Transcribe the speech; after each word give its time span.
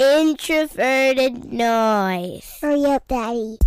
introverted 0.00 1.52
noise. 1.52 2.58
Hurry 2.62 2.86
up, 2.86 3.06
Daddy. 3.06 3.58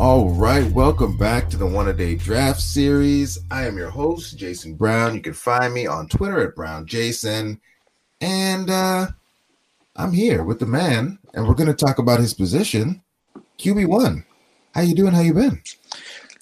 All 0.00 0.30
right, 0.30 0.68
welcome 0.72 1.16
back 1.16 1.48
to 1.50 1.56
the 1.56 1.66
One 1.66 1.88
a 1.88 1.92
Day 1.92 2.16
Draft 2.16 2.60
Series. 2.60 3.38
I 3.52 3.66
am 3.66 3.78
your 3.78 3.90
host, 3.90 4.36
Jayson 4.36 4.74
Brown. 4.74 5.14
You 5.14 5.20
can 5.20 5.32
find 5.32 5.72
me 5.72 5.86
on 5.86 6.08
Twitter 6.08 6.40
at 6.40 6.56
BrownJason. 6.56 7.60
And 8.20 8.70
uh, 8.70 9.08
I'm 9.94 10.12
here 10.12 10.42
with 10.42 10.58
the 10.58 10.66
man, 10.66 11.20
and 11.34 11.46
we're 11.46 11.54
going 11.54 11.68
to 11.68 11.86
talk 11.86 11.98
about 11.98 12.18
his 12.18 12.34
position, 12.34 13.02
QB 13.58 13.86
one. 13.86 14.24
How 14.74 14.82
you 14.82 14.94
doing? 14.94 15.14
How 15.14 15.20
you 15.20 15.34
been? 15.34 15.62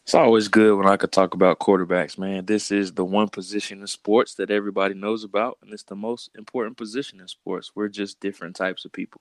It's 0.03 0.15
always 0.15 0.49
good 0.49 0.77
when 0.77 0.87
I 0.87 0.97
could 0.97 1.13
talk 1.13 1.35
about 1.35 1.59
quarterbacks, 1.59 2.19
man. 2.19 2.47
This 2.47 2.71
is 2.71 2.93
the 2.93 3.05
one 3.05 3.29
position 3.29 3.81
in 3.81 3.87
sports 3.87 4.35
that 4.35 4.51
everybody 4.51 4.95
knows 4.95 5.25
about, 5.25 5.59
and 5.63 5.73
it's 5.73 5.83
the 5.83 5.97
most 5.97 6.31
important 6.37 6.77
position 6.77 7.21
in 7.21 7.29
sports. 7.29 7.73
We're 7.75 7.89
just 7.89 8.21
different 8.21 8.55
types 8.55 8.85
of 8.85 8.93
people. 8.93 9.21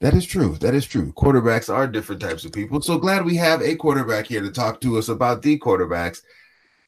That 0.00 0.14
is 0.14 0.26
true. 0.26 0.56
That 0.56 0.74
is 0.74 0.86
true. 0.86 1.12
Quarterbacks 1.12 1.72
are 1.72 1.86
different 1.86 2.20
types 2.20 2.44
of 2.44 2.52
people. 2.52 2.80
So 2.82 2.98
glad 2.98 3.24
we 3.24 3.36
have 3.36 3.62
a 3.62 3.76
quarterback 3.76 4.26
here 4.26 4.40
to 4.40 4.50
talk 4.50 4.80
to 4.80 4.98
us 4.98 5.08
about 5.08 5.42
the 5.42 5.58
quarterbacks. 5.58 6.22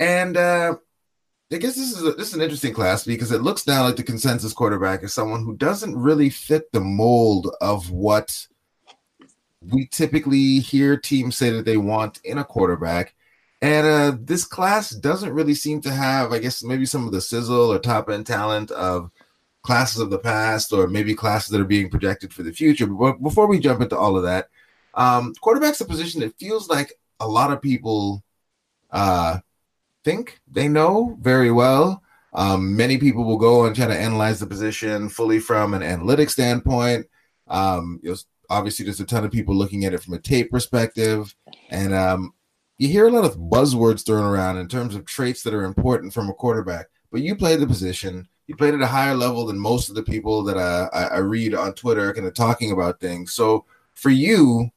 And 0.01 0.37
uh, 0.37 0.75
I 1.53 1.57
guess 1.59 1.77
this 1.77 1.93
is 1.93 2.05
a, 2.05 2.13
this 2.13 2.29
is 2.29 2.35
an 2.35 2.43
interesting 2.43 2.75
class 2.75 3.05
because 3.05 3.31
it 3.31 3.43
looks 3.43 3.67
now 3.69 3.85
like 3.85 3.95
the 3.95 4.03
consensus 4.03 4.53
quarterback 4.53 5.05
is 5.05 5.15
someone 5.15 5.45
who 5.45 5.57
doesn't 5.57 5.97
really 5.97 6.31
fit 6.31 6.73
the 6.73 6.81
mold 6.81 7.55
of 7.61 7.93
what 7.93 8.49
we 9.71 9.87
typically 9.87 10.59
hear 10.59 10.97
teams 10.97 11.37
say 11.37 11.51
that 11.51 11.65
they 11.65 11.77
want 11.77 12.21
in 12.25 12.39
a 12.39 12.45
quarterback. 12.45 13.15
And 13.63 13.87
uh, 13.87 14.19
this 14.21 14.45
class 14.45 14.91
doesn't 14.91 15.33
really 15.33 15.55
seem 15.55 15.81
to 15.83 15.91
have, 15.91 16.33
I 16.33 16.39
guess, 16.39 16.63
maybe 16.63 16.85
some 16.85 17.07
of 17.07 17.13
the 17.13 17.21
sizzle 17.21 17.73
or 17.73 17.79
top 17.79 18.11
end 18.11 18.27
talent 18.27 18.71
of 18.71 19.11
classes 19.63 20.01
of 20.01 20.11
the 20.11 20.19
past 20.19 20.73
or 20.73 20.87
maybe 20.87 21.15
classes 21.15 21.49
that 21.49 21.61
are 21.61 21.65
being 21.65 21.89
projected 21.89 22.33
for 22.33 22.43
the 22.43 22.53
future. 22.53 22.87
But 22.87 23.23
before 23.23 23.47
we 23.47 23.59
jump 23.59 23.81
into 23.81 23.97
all 23.97 24.17
of 24.17 24.25
that, 24.25 24.49
um, 24.93 25.33
quarterback's 25.41 25.81
a 25.81 25.87
position 25.87 26.21
that 26.21 26.39
feels 26.39 26.69
like 26.69 26.93
a 27.21 27.27
lot 27.27 27.53
of 27.53 27.63
people 27.63 28.23
uh, 28.91 29.39
think 30.05 30.41
they 30.51 30.69
know 30.69 31.17
very 31.21 31.51
well. 31.51 32.03
Um, 32.35 32.77
many 32.77 32.99
people 32.99 33.25
will 33.25 33.39
go 33.39 33.65
and 33.65 33.75
try 33.75 33.87
to 33.87 33.99
analyze 33.99 34.41
the 34.41 34.47
position 34.47 35.09
fully 35.09 35.39
from 35.39 35.73
an 35.73 35.83
analytic 35.83 36.31
standpoint. 36.31 37.07
Um, 37.49 38.01
obviously, 38.51 38.85
there's 38.85 39.01
a 39.01 39.07
ton 39.07 39.25
of 39.25 39.33
people 39.33 39.55
looking 39.55 39.85
at 39.85 39.95
it 39.95 40.03
from 40.03 40.15
a 40.15 40.19
tape 40.19 40.51
perspective, 40.51 41.35
and 41.71 41.95
um, 41.95 42.35
you 42.79 42.89
hear 42.89 43.07
a 43.07 43.11
lot 43.11 43.25
of 43.25 43.37
buzzwords 43.37 44.05
thrown 44.05 44.25
around 44.25 44.59
in 44.59 44.69
terms 44.69 44.95
of 44.95 45.05
traits 45.05 45.43
that 45.43 45.55
are 45.55 45.65
important 45.65 46.13
from 46.13 46.29
a 46.29 46.35
quarterback. 46.35 46.87
But 47.11 47.23
you 47.23 47.37
play 47.37 47.57
the 47.57 47.67
position 47.67 48.29
you 48.47 48.57
played 48.57 48.75
at 48.75 48.83
a 48.83 48.87
higher 48.87 49.15
level 49.15 49.47
than 49.47 49.59
most 49.59 49.89
of 49.89 49.95
the 49.95 50.03
people 50.03 50.43
that 50.45 50.57
uh, 50.57 50.89
I, 50.93 51.05
I 51.05 51.19
read 51.19 51.55
on 51.55 51.73
Twitter, 51.75 52.13
kind 52.13 52.27
of 52.27 52.35
talking 52.35 52.73
about 52.73 53.01
things. 53.01 53.33
So 53.33 53.65
for 53.95 54.11
you, 54.11 54.71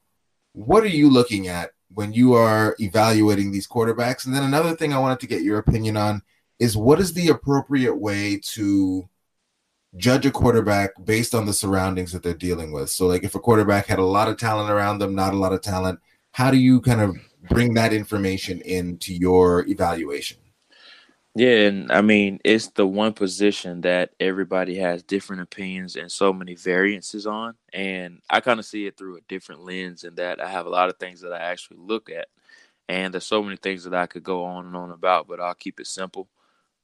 what 0.54 0.84
are 0.84 0.88
you 0.90 1.10
looking 1.10 1.48
at 1.48 1.72
when 1.94 2.14
you 2.14 2.34
are 2.34 2.76
evaluating 2.80 3.52
these 3.52 3.68
quarterbacks? 3.68 4.26
And 4.26 4.34
then 4.34 4.44
another 4.44 4.76
thing 4.76 4.94
I 4.94 5.00
wanted 5.00 5.20
to 5.22 5.28
get 5.28 5.42
your 5.42 5.58
opinion 5.58 5.98
on 5.98 6.22
is 6.60 6.78
what 6.78 7.00
is 7.00 7.14
the 7.14 7.28
appropriate 7.28 7.95
way 7.95 8.40
to 8.42 9.08
judge 9.96 10.26
a 10.26 10.32
quarterback 10.32 10.92
based 11.04 11.34
on 11.34 11.46
the 11.46 11.54
surroundings 11.54 12.12
that 12.12 12.24
they're 12.24 12.34
dealing 12.34 12.72
with? 12.72 12.90
So, 12.90 13.08
like 13.08 13.24
if 13.24 13.36
a 13.36 13.40
quarterback 13.40 13.86
had 13.86 14.00
a 14.00 14.06
lot 14.06 14.28
of 14.28 14.38
talent 14.38 14.70
around 14.70 15.00
them, 15.00 15.16
not 15.16 15.34
a 15.34 15.38
lot 15.38 15.54
of 15.54 15.62
talent, 15.62 16.00
how 16.32 16.52
do 16.52 16.58
you 16.58 16.82
kind 16.82 17.02
of 17.02 17.16
bring 17.50 17.74
that 17.76 17.94
information 17.94 18.62
into 18.62 19.14
your 19.14 19.66
evaluation? 19.68 20.38
Yeah, 21.38 21.68
and 21.68 21.92
I 21.92 22.02
mean, 22.02 22.40
it's 22.44 22.70
the 22.70 22.88
one 22.88 23.14
position 23.14 23.82
that 23.82 24.10
everybody 24.20 24.76
has 24.78 25.04
different 25.04 25.44
opinions 25.44 25.95
and 25.95 26.11
so 26.11 26.34
many 26.34 26.56
variances 26.56 27.28
on. 27.28 27.54
And 27.73 28.23
I 28.28 28.40
kind 28.40 28.60
of 28.60 28.66
see 28.66 28.88
it 28.88 28.98
through 28.98 29.17
a 29.17 29.22
different 29.28 29.64
lens 29.64 30.04
in 30.04 30.16
that 30.16 30.42
I 30.42 30.50
have 30.50 30.66
a 30.66 30.70
lot 30.70 30.90
of 30.90 30.98
things 30.98 31.22
that 31.22 31.34
I 31.34 31.38
actually 31.38 31.78
look 31.78 32.10
at. 32.10 32.28
And 32.90 33.14
there's 33.14 33.28
so 33.28 33.44
many 33.44 33.56
things 33.56 33.84
that 33.84 33.94
I 33.94 34.08
could 34.08 34.23
go 34.23 34.45
on 34.45 34.66
and 34.66 34.76
on 34.76 34.90
about, 34.90 35.28
but 35.28 35.40
I'll 35.40 35.54
keep 35.54 35.80
it 35.80 35.86
simple. 35.86 36.28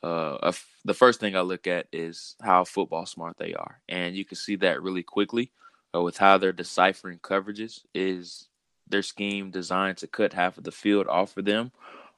Uh, 0.04 0.52
the 0.84 0.94
first 0.94 1.20
thing 1.20 1.36
I 1.36 1.42
look 1.42 1.66
at 1.66 1.88
is 1.92 2.36
how 2.42 2.66
football 2.66 3.06
smart 3.06 3.38
they 3.38 3.54
are. 3.54 3.80
And 3.88 4.16
you 4.16 4.26
can 4.26 4.36
see 4.36 4.58
that 4.58 4.84
really 4.84 5.04
quickly 5.04 5.52
uh, 5.96 6.02
with 6.02 6.18
how 6.18 6.38
they're 6.38 6.52
deciphering 6.52 7.20
coverages. 7.20 7.82
Is 7.94 8.50
their 8.88 9.02
scheme 9.02 9.50
designed 9.50 9.98
to 10.00 10.08
cut 10.08 10.34
half 10.34 10.58
of 10.58 10.66
the 10.66 10.72
field 10.72 11.08
off 11.08 11.32
for 11.32 11.42
them? 11.42 11.72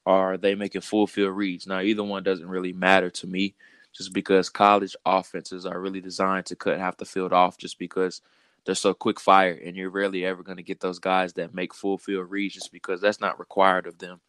are 0.05 0.37
they 0.37 0.55
making 0.55 0.81
full 0.81 1.07
field 1.07 1.35
reads? 1.35 1.65
Now, 1.65 1.81
either 1.81 2.03
one 2.03 2.23
doesn't 2.23 2.47
really 2.47 2.73
matter 2.73 3.09
to 3.09 3.27
me 3.27 3.55
just 3.93 4.13
because 4.13 4.49
college 4.49 4.95
offenses 5.05 5.65
are 5.65 5.79
really 5.79 6.01
designed 6.01 6.45
to 6.47 6.55
cut 6.55 6.79
half 6.79 6.97
the 6.97 7.05
field 7.05 7.33
off 7.33 7.57
just 7.57 7.79
because 7.79 8.21
they're 8.65 8.75
so 8.75 8.93
quick 8.93 9.19
fire 9.19 9.59
and 9.63 9.75
you're 9.75 9.89
rarely 9.89 10.25
ever 10.25 10.43
going 10.43 10.57
to 10.57 10.63
get 10.63 10.79
those 10.79 10.99
guys 10.99 11.33
that 11.33 11.53
make 11.53 11.73
full 11.73 11.97
field 11.97 12.29
reads 12.29 12.55
just 12.55 12.71
because 12.71 13.01
that's 13.01 13.21
not 13.21 13.39
required 13.39 13.87
of 13.87 13.97
them 13.97 14.19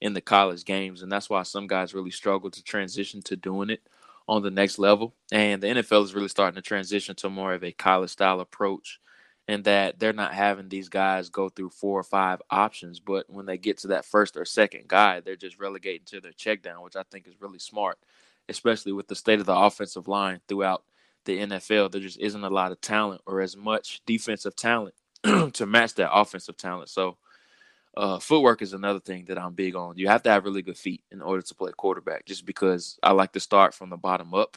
in 0.00 0.12
the 0.12 0.20
college 0.20 0.64
games 0.64 1.02
and 1.02 1.10
that's 1.10 1.30
why 1.30 1.42
some 1.42 1.66
guys 1.66 1.94
really 1.94 2.10
struggle 2.10 2.50
to 2.50 2.62
transition 2.62 3.22
to 3.22 3.36
doing 3.36 3.70
it 3.70 3.80
on 4.28 4.42
the 4.42 4.50
next 4.50 4.78
level 4.78 5.14
and 5.32 5.62
the 5.62 5.68
NFL 5.68 6.04
is 6.04 6.14
really 6.14 6.28
starting 6.28 6.56
to 6.56 6.62
transition 6.62 7.14
to 7.14 7.30
more 7.30 7.54
of 7.54 7.64
a 7.64 7.72
college 7.72 8.10
style 8.10 8.40
approach 8.40 9.00
and 9.48 9.64
that 9.64 9.98
they're 9.98 10.12
not 10.12 10.34
having 10.34 10.68
these 10.68 10.88
guys 10.88 11.28
go 11.28 11.48
through 11.48 11.70
four 11.70 11.98
or 12.00 12.04
five 12.04 12.42
options. 12.50 12.98
But 12.98 13.26
when 13.28 13.46
they 13.46 13.58
get 13.58 13.78
to 13.78 13.88
that 13.88 14.04
first 14.04 14.36
or 14.36 14.44
second 14.44 14.88
guy, 14.88 15.20
they're 15.20 15.36
just 15.36 15.60
relegating 15.60 16.06
to 16.06 16.20
their 16.20 16.32
check 16.32 16.62
down, 16.62 16.82
which 16.82 16.96
I 16.96 17.04
think 17.10 17.28
is 17.28 17.40
really 17.40 17.60
smart, 17.60 17.98
especially 18.48 18.92
with 18.92 19.06
the 19.06 19.14
state 19.14 19.38
of 19.38 19.46
the 19.46 19.56
offensive 19.56 20.08
line 20.08 20.40
throughout 20.48 20.82
the 21.24 21.38
NFL. 21.38 21.92
There 21.92 22.00
just 22.00 22.18
isn't 22.18 22.42
a 22.42 22.50
lot 22.50 22.72
of 22.72 22.80
talent 22.80 23.22
or 23.26 23.40
as 23.40 23.56
much 23.56 24.02
defensive 24.04 24.56
talent 24.56 24.94
to 25.52 25.66
match 25.66 25.94
that 25.94 26.12
offensive 26.12 26.56
talent. 26.56 26.88
So, 26.88 27.16
uh, 27.96 28.18
footwork 28.18 28.60
is 28.62 28.72
another 28.72 29.00
thing 29.00 29.24
that 29.26 29.38
I'm 29.38 29.54
big 29.54 29.74
on. 29.74 29.96
You 29.96 30.08
have 30.08 30.22
to 30.24 30.30
have 30.30 30.44
really 30.44 30.62
good 30.62 30.76
feet 30.76 31.02
in 31.10 31.22
order 31.22 31.42
to 31.42 31.54
play 31.54 31.72
quarterback, 31.72 32.26
just 32.26 32.44
because 32.44 32.98
I 33.02 33.12
like 33.12 33.32
to 33.32 33.40
start 33.40 33.74
from 33.74 33.90
the 33.90 33.96
bottom 33.96 34.34
up. 34.34 34.56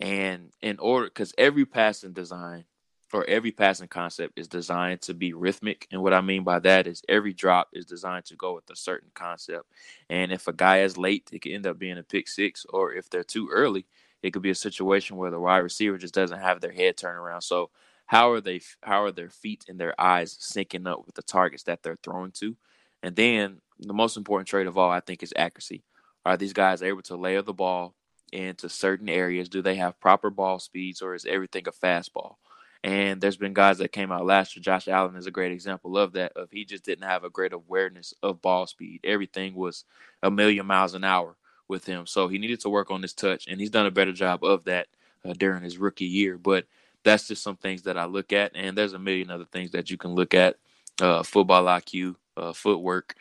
And 0.00 0.50
in 0.60 0.78
order, 0.78 1.06
because 1.06 1.32
every 1.38 1.64
passing 1.64 2.12
design 2.12 2.64
or 3.12 3.24
every 3.26 3.52
passing 3.52 3.88
concept 3.88 4.38
is 4.38 4.48
designed 4.48 5.00
to 5.02 5.14
be 5.14 5.32
rhythmic. 5.32 5.86
And 5.92 6.02
what 6.02 6.12
I 6.12 6.20
mean 6.20 6.42
by 6.42 6.58
that 6.58 6.86
is 6.86 7.02
every 7.08 7.32
drop 7.32 7.68
is 7.72 7.86
designed 7.86 8.24
to 8.26 8.36
go 8.36 8.54
with 8.54 8.68
a 8.70 8.76
certain 8.76 9.10
concept. 9.14 9.66
And 10.10 10.32
if 10.32 10.48
a 10.48 10.52
guy 10.52 10.80
is 10.80 10.98
late, 10.98 11.30
it 11.32 11.38
could 11.38 11.52
end 11.52 11.66
up 11.66 11.78
being 11.78 11.96
a 11.96 12.02
pick 12.02 12.28
six, 12.28 12.66
or 12.68 12.92
if 12.92 13.08
they're 13.08 13.22
too 13.24 13.48
early, 13.50 13.86
it 14.22 14.32
could 14.32 14.42
be 14.42 14.50
a 14.50 14.54
situation 14.54 15.16
where 15.16 15.30
the 15.30 15.38
wide 15.40 15.58
receiver 15.58 15.96
just 15.96 16.14
doesn't 16.14 16.40
have 16.40 16.60
their 16.60 16.72
head 16.72 16.96
turned 16.96 17.18
around. 17.18 17.42
So 17.42 17.70
how 18.06 18.32
are 18.32 18.40
they 18.40 18.60
how 18.82 19.04
are 19.04 19.12
their 19.12 19.30
feet 19.30 19.64
and 19.68 19.78
their 19.78 19.98
eyes 19.98 20.34
syncing 20.34 20.86
up 20.86 21.06
with 21.06 21.14
the 21.14 21.22
targets 21.22 21.62
that 21.64 21.82
they're 21.82 21.98
throwing 22.02 22.32
to? 22.32 22.56
And 23.04 23.14
then 23.14 23.60
the 23.78 23.92
most 23.92 24.16
important 24.16 24.48
trait 24.48 24.66
of 24.66 24.78
all, 24.78 24.90
I 24.90 25.00
think, 25.00 25.22
is 25.22 25.34
accuracy. 25.36 25.84
Are 26.24 26.38
these 26.38 26.54
guys 26.54 26.82
able 26.82 27.02
to 27.02 27.16
layer 27.16 27.42
the 27.42 27.52
ball 27.52 27.94
into 28.32 28.70
certain 28.70 29.10
areas? 29.10 29.50
Do 29.50 29.60
they 29.60 29.76
have 29.76 30.00
proper 30.00 30.30
ball 30.30 30.58
speeds 30.58 31.02
or 31.02 31.14
is 31.14 31.26
everything 31.26 31.68
a 31.68 31.70
fastball? 31.72 32.36
And 32.82 33.20
there's 33.20 33.36
been 33.36 33.52
guys 33.52 33.76
that 33.78 33.92
came 33.92 34.10
out 34.10 34.24
last 34.24 34.56
year. 34.56 34.62
Josh 34.62 34.88
Allen 34.88 35.16
is 35.16 35.26
a 35.26 35.30
great 35.30 35.52
example 35.52 35.98
of 35.98 36.12
that. 36.12 36.32
Of 36.34 36.50
he 36.50 36.64
just 36.64 36.84
didn't 36.84 37.04
have 37.04 37.24
a 37.24 37.30
great 37.30 37.52
awareness 37.52 38.14
of 38.22 38.40
ball 38.40 38.66
speed. 38.66 39.00
Everything 39.04 39.54
was 39.54 39.84
a 40.22 40.30
million 40.30 40.64
miles 40.66 40.94
an 40.94 41.04
hour 41.04 41.36
with 41.68 41.84
him. 41.84 42.06
So 42.06 42.28
he 42.28 42.38
needed 42.38 42.60
to 42.60 42.70
work 42.70 42.90
on 42.90 43.02
his 43.02 43.12
touch, 43.12 43.46
and 43.48 43.60
he's 43.60 43.70
done 43.70 43.86
a 43.86 43.90
better 43.90 44.12
job 44.12 44.44
of 44.44 44.64
that 44.64 44.88
uh, 45.26 45.34
during 45.34 45.62
his 45.62 45.76
rookie 45.76 46.04
year. 46.06 46.38
But 46.38 46.66
that's 47.04 47.28
just 47.28 47.42
some 47.42 47.56
things 47.56 47.82
that 47.82 47.98
I 47.98 48.06
look 48.06 48.32
at, 48.32 48.52
and 48.54 48.76
there's 48.76 48.94
a 48.94 48.98
million 48.98 49.30
other 49.30 49.46
things 49.46 49.72
that 49.72 49.90
you 49.90 49.96
can 49.98 50.14
look 50.14 50.34
at: 50.34 50.56
uh, 51.00 51.22
football 51.22 51.64
IQ, 51.64 52.16
uh, 52.36 52.52
footwork, 52.52 53.14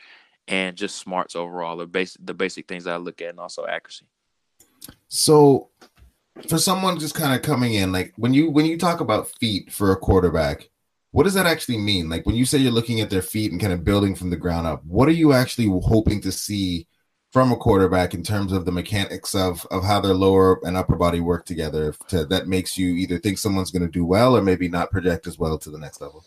and 0.47 0.75
just 0.75 0.97
smarts 0.97 1.35
overall. 1.35 1.77
The 1.77 1.87
basic 1.87 2.25
the 2.25 2.33
basic 2.33 2.67
things 2.67 2.87
I 2.87 2.97
look 2.97 3.21
at, 3.21 3.29
and 3.29 3.39
also 3.39 3.65
accuracy. 3.65 4.05
So 5.07 5.69
for 6.47 6.57
someone 6.57 6.99
just 6.99 7.15
kind 7.15 7.33
of 7.33 7.41
coming 7.41 7.75
in, 7.75 7.91
like 7.91 8.13
when 8.17 8.33
you 8.33 8.49
when 8.49 8.65
you 8.65 8.77
talk 8.77 8.99
about 8.99 9.29
feet 9.39 9.71
for 9.71 9.91
a 9.91 9.97
quarterback, 9.97 10.69
what 11.11 11.23
does 11.23 11.35
that 11.35 11.45
actually 11.45 11.77
mean? 11.77 12.09
Like 12.09 12.25
when 12.25 12.35
you 12.35 12.45
say 12.45 12.57
you're 12.57 12.71
looking 12.71 13.01
at 13.01 13.09
their 13.09 13.21
feet 13.21 13.51
and 13.51 13.61
kind 13.61 13.73
of 13.73 13.83
building 13.83 14.15
from 14.15 14.29
the 14.29 14.35
ground 14.35 14.67
up, 14.67 14.83
what 14.85 15.07
are 15.07 15.13
you 15.13 15.33
actually 15.33 15.67
hoping 15.67 16.21
to 16.21 16.31
see 16.31 16.87
from 17.31 17.51
a 17.51 17.55
quarterback 17.55 18.13
in 18.13 18.23
terms 18.23 18.51
of 18.51 18.65
the 18.65 18.71
mechanics 18.71 19.33
of 19.35 19.65
of 19.71 19.83
how 19.83 19.99
their 20.01 20.13
lower 20.13 20.59
and 20.65 20.75
upper 20.75 20.95
body 20.95 21.19
work 21.19 21.45
together 21.45 21.93
to, 22.07 22.25
that 22.25 22.47
makes 22.47 22.77
you 22.77 22.95
either 22.95 23.19
think 23.19 23.37
someone's 23.37 23.71
going 23.71 23.85
to 23.85 23.91
do 23.91 24.05
well 24.05 24.35
or 24.35 24.41
maybe 24.41 24.67
not 24.67 24.91
project 24.91 25.27
as 25.27 25.37
well 25.37 25.57
to 25.57 25.69
the 25.69 25.79
next 25.79 26.01
level? 26.01 26.25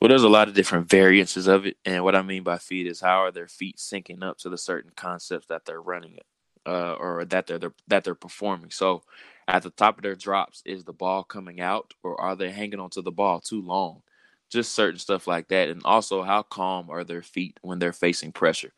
Well, 0.00 0.08
there's 0.08 0.22
a 0.22 0.28
lot 0.28 0.48
of 0.48 0.54
different 0.54 0.88
variances 0.88 1.46
of 1.46 1.66
it, 1.66 1.76
and 1.84 2.02
what 2.04 2.16
I 2.16 2.22
mean 2.22 2.42
by 2.42 2.58
feet 2.58 2.86
is 2.86 3.00
how 3.00 3.18
are 3.24 3.30
their 3.32 3.48
feet 3.48 3.76
syncing 3.76 4.22
up 4.22 4.38
to 4.38 4.48
the 4.48 4.56
certain 4.56 4.92
concepts 4.96 5.46
that 5.48 5.66
they're 5.66 5.80
running 5.82 6.14
it, 6.14 6.26
uh, 6.66 6.94
or 6.94 7.24
that 7.26 7.46
they're, 7.46 7.58
they're 7.58 7.74
that 7.88 8.04
they're 8.04 8.14
performing. 8.14 8.70
So 8.70 9.02
at 9.46 9.62
the 9.62 9.70
top 9.70 9.98
of 9.98 10.02
their 10.02 10.14
drops 10.16 10.62
is 10.64 10.84
the 10.84 10.92
ball 10.92 11.22
coming 11.24 11.60
out 11.60 11.92
or 12.02 12.18
are 12.20 12.36
they 12.36 12.50
hanging 12.52 12.78
onto 12.78 13.02
the 13.02 13.10
ball 13.10 13.40
too 13.40 13.60
long 13.60 14.02
just 14.48 14.72
certain 14.72 14.98
stuff 14.98 15.26
like 15.26 15.48
that. 15.48 15.68
And 15.68 15.80
also, 15.84 16.22
how 16.22 16.42
calm 16.42 16.90
are 16.90 17.04
their 17.04 17.22
feet 17.22 17.58
when 17.62 17.78
they're 17.78 17.92
facing 17.92 18.32
pressure? 18.32 18.72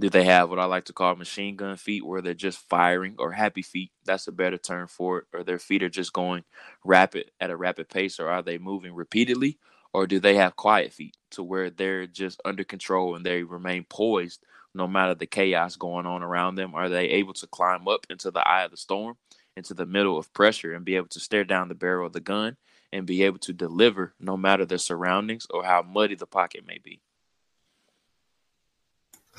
Do 0.00 0.08
they 0.08 0.24
have 0.24 0.48
what 0.48 0.58
I 0.58 0.64
like 0.64 0.84
to 0.86 0.92
call 0.92 1.16
machine 1.16 1.56
gun 1.56 1.76
feet, 1.76 2.06
where 2.06 2.22
they're 2.22 2.32
just 2.34 2.58
firing, 2.68 3.14
or 3.18 3.32
happy 3.32 3.62
feet? 3.62 3.90
That's 4.04 4.26
a 4.28 4.32
better 4.32 4.56
term 4.58 4.86
for 4.88 5.18
it. 5.18 5.24
Or 5.34 5.42
their 5.42 5.58
feet 5.58 5.82
are 5.82 5.88
just 5.90 6.12
going 6.14 6.44
rapid 6.84 7.30
at 7.40 7.50
a 7.50 7.56
rapid 7.56 7.88
pace, 7.90 8.18
or 8.20 8.28
are 8.28 8.42
they 8.42 8.58
moving 8.58 8.94
repeatedly? 8.94 9.58
Or 9.98 10.06
do 10.06 10.20
they 10.20 10.36
have 10.36 10.54
quiet 10.54 10.92
feet 10.92 11.16
to 11.32 11.42
where 11.42 11.70
they're 11.70 12.06
just 12.06 12.40
under 12.44 12.62
control 12.62 13.16
and 13.16 13.26
they 13.26 13.42
remain 13.42 13.82
poised 13.82 14.40
no 14.72 14.86
matter 14.86 15.12
the 15.12 15.26
chaos 15.26 15.74
going 15.74 16.06
on 16.06 16.22
around 16.22 16.54
them? 16.54 16.72
Are 16.72 16.88
they 16.88 17.06
able 17.06 17.32
to 17.32 17.48
climb 17.48 17.88
up 17.88 18.06
into 18.08 18.30
the 18.30 18.46
eye 18.46 18.62
of 18.62 18.70
the 18.70 18.76
storm, 18.76 19.16
into 19.56 19.74
the 19.74 19.86
middle 19.86 20.16
of 20.16 20.32
pressure, 20.32 20.72
and 20.72 20.84
be 20.84 20.94
able 20.94 21.08
to 21.08 21.18
stare 21.18 21.42
down 21.42 21.66
the 21.66 21.74
barrel 21.74 22.06
of 22.06 22.12
the 22.12 22.20
gun 22.20 22.56
and 22.92 23.08
be 23.08 23.24
able 23.24 23.40
to 23.40 23.52
deliver 23.52 24.14
no 24.20 24.36
matter 24.36 24.64
the 24.64 24.78
surroundings 24.78 25.48
or 25.50 25.64
how 25.64 25.82
muddy 25.82 26.14
the 26.14 26.28
pocket 26.28 26.64
may 26.64 26.78
be? 26.78 27.00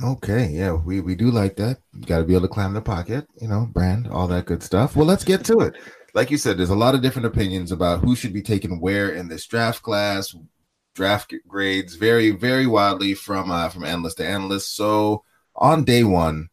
Okay, 0.04 0.50
yeah, 0.50 0.74
we, 0.74 1.00
we 1.00 1.16
do 1.16 1.32
like 1.32 1.56
that. 1.56 1.78
You 1.94 2.06
got 2.06 2.18
to 2.18 2.26
be 2.26 2.34
able 2.34 2.50
to 2.50 2.54
climb 2.54 2.74
the 2.74 2.82
pocket, 2.82 3.26
you 3.40 3.48
know, 3.48 3.70
brand, 3.72 4.10
all 4.10 4.28
that 4.28 4.46
good 4.46 4.62
stuff. 4.62 4.98
Well, 4.98 5.06
let's 5.06 5.24
get 5.24 5.46
to 5.46 5.60
it. 5.60 5.76
Like 6.14 6.32
you 6.32 6.38
said, 6.38 6.58
there's 6.58 6.70
a 6.70 6.76
lot 6.76 6.96
of 6.96 7.02
different 7.02 7.28
opinions 7.28 7.72
about 7.72 8.00
who 8.00 8.16
should 8.16 8.34
be 8.34 8.42
taken 8.42 8.80
where 8.80 9.10
in 9.10 9.28
this 9.28 9.46
draft 9.46 9.82
class. 9.82 10.36
Draft 10.96 11.34
grades 11.48 11.96
vary 11.96 12.32
very 12.32 12.68
wildly 12.68 13.14
from 13.14 13.52
uh, 13.52 13.70
from 13.70 13.86
analyst 13.86 14.18
to 14.18 14.28
analyst. 14.28 14.76
So 14.76 15.24
on 15.56 15.84
day 15.84 16.04
one, 16.04 16.50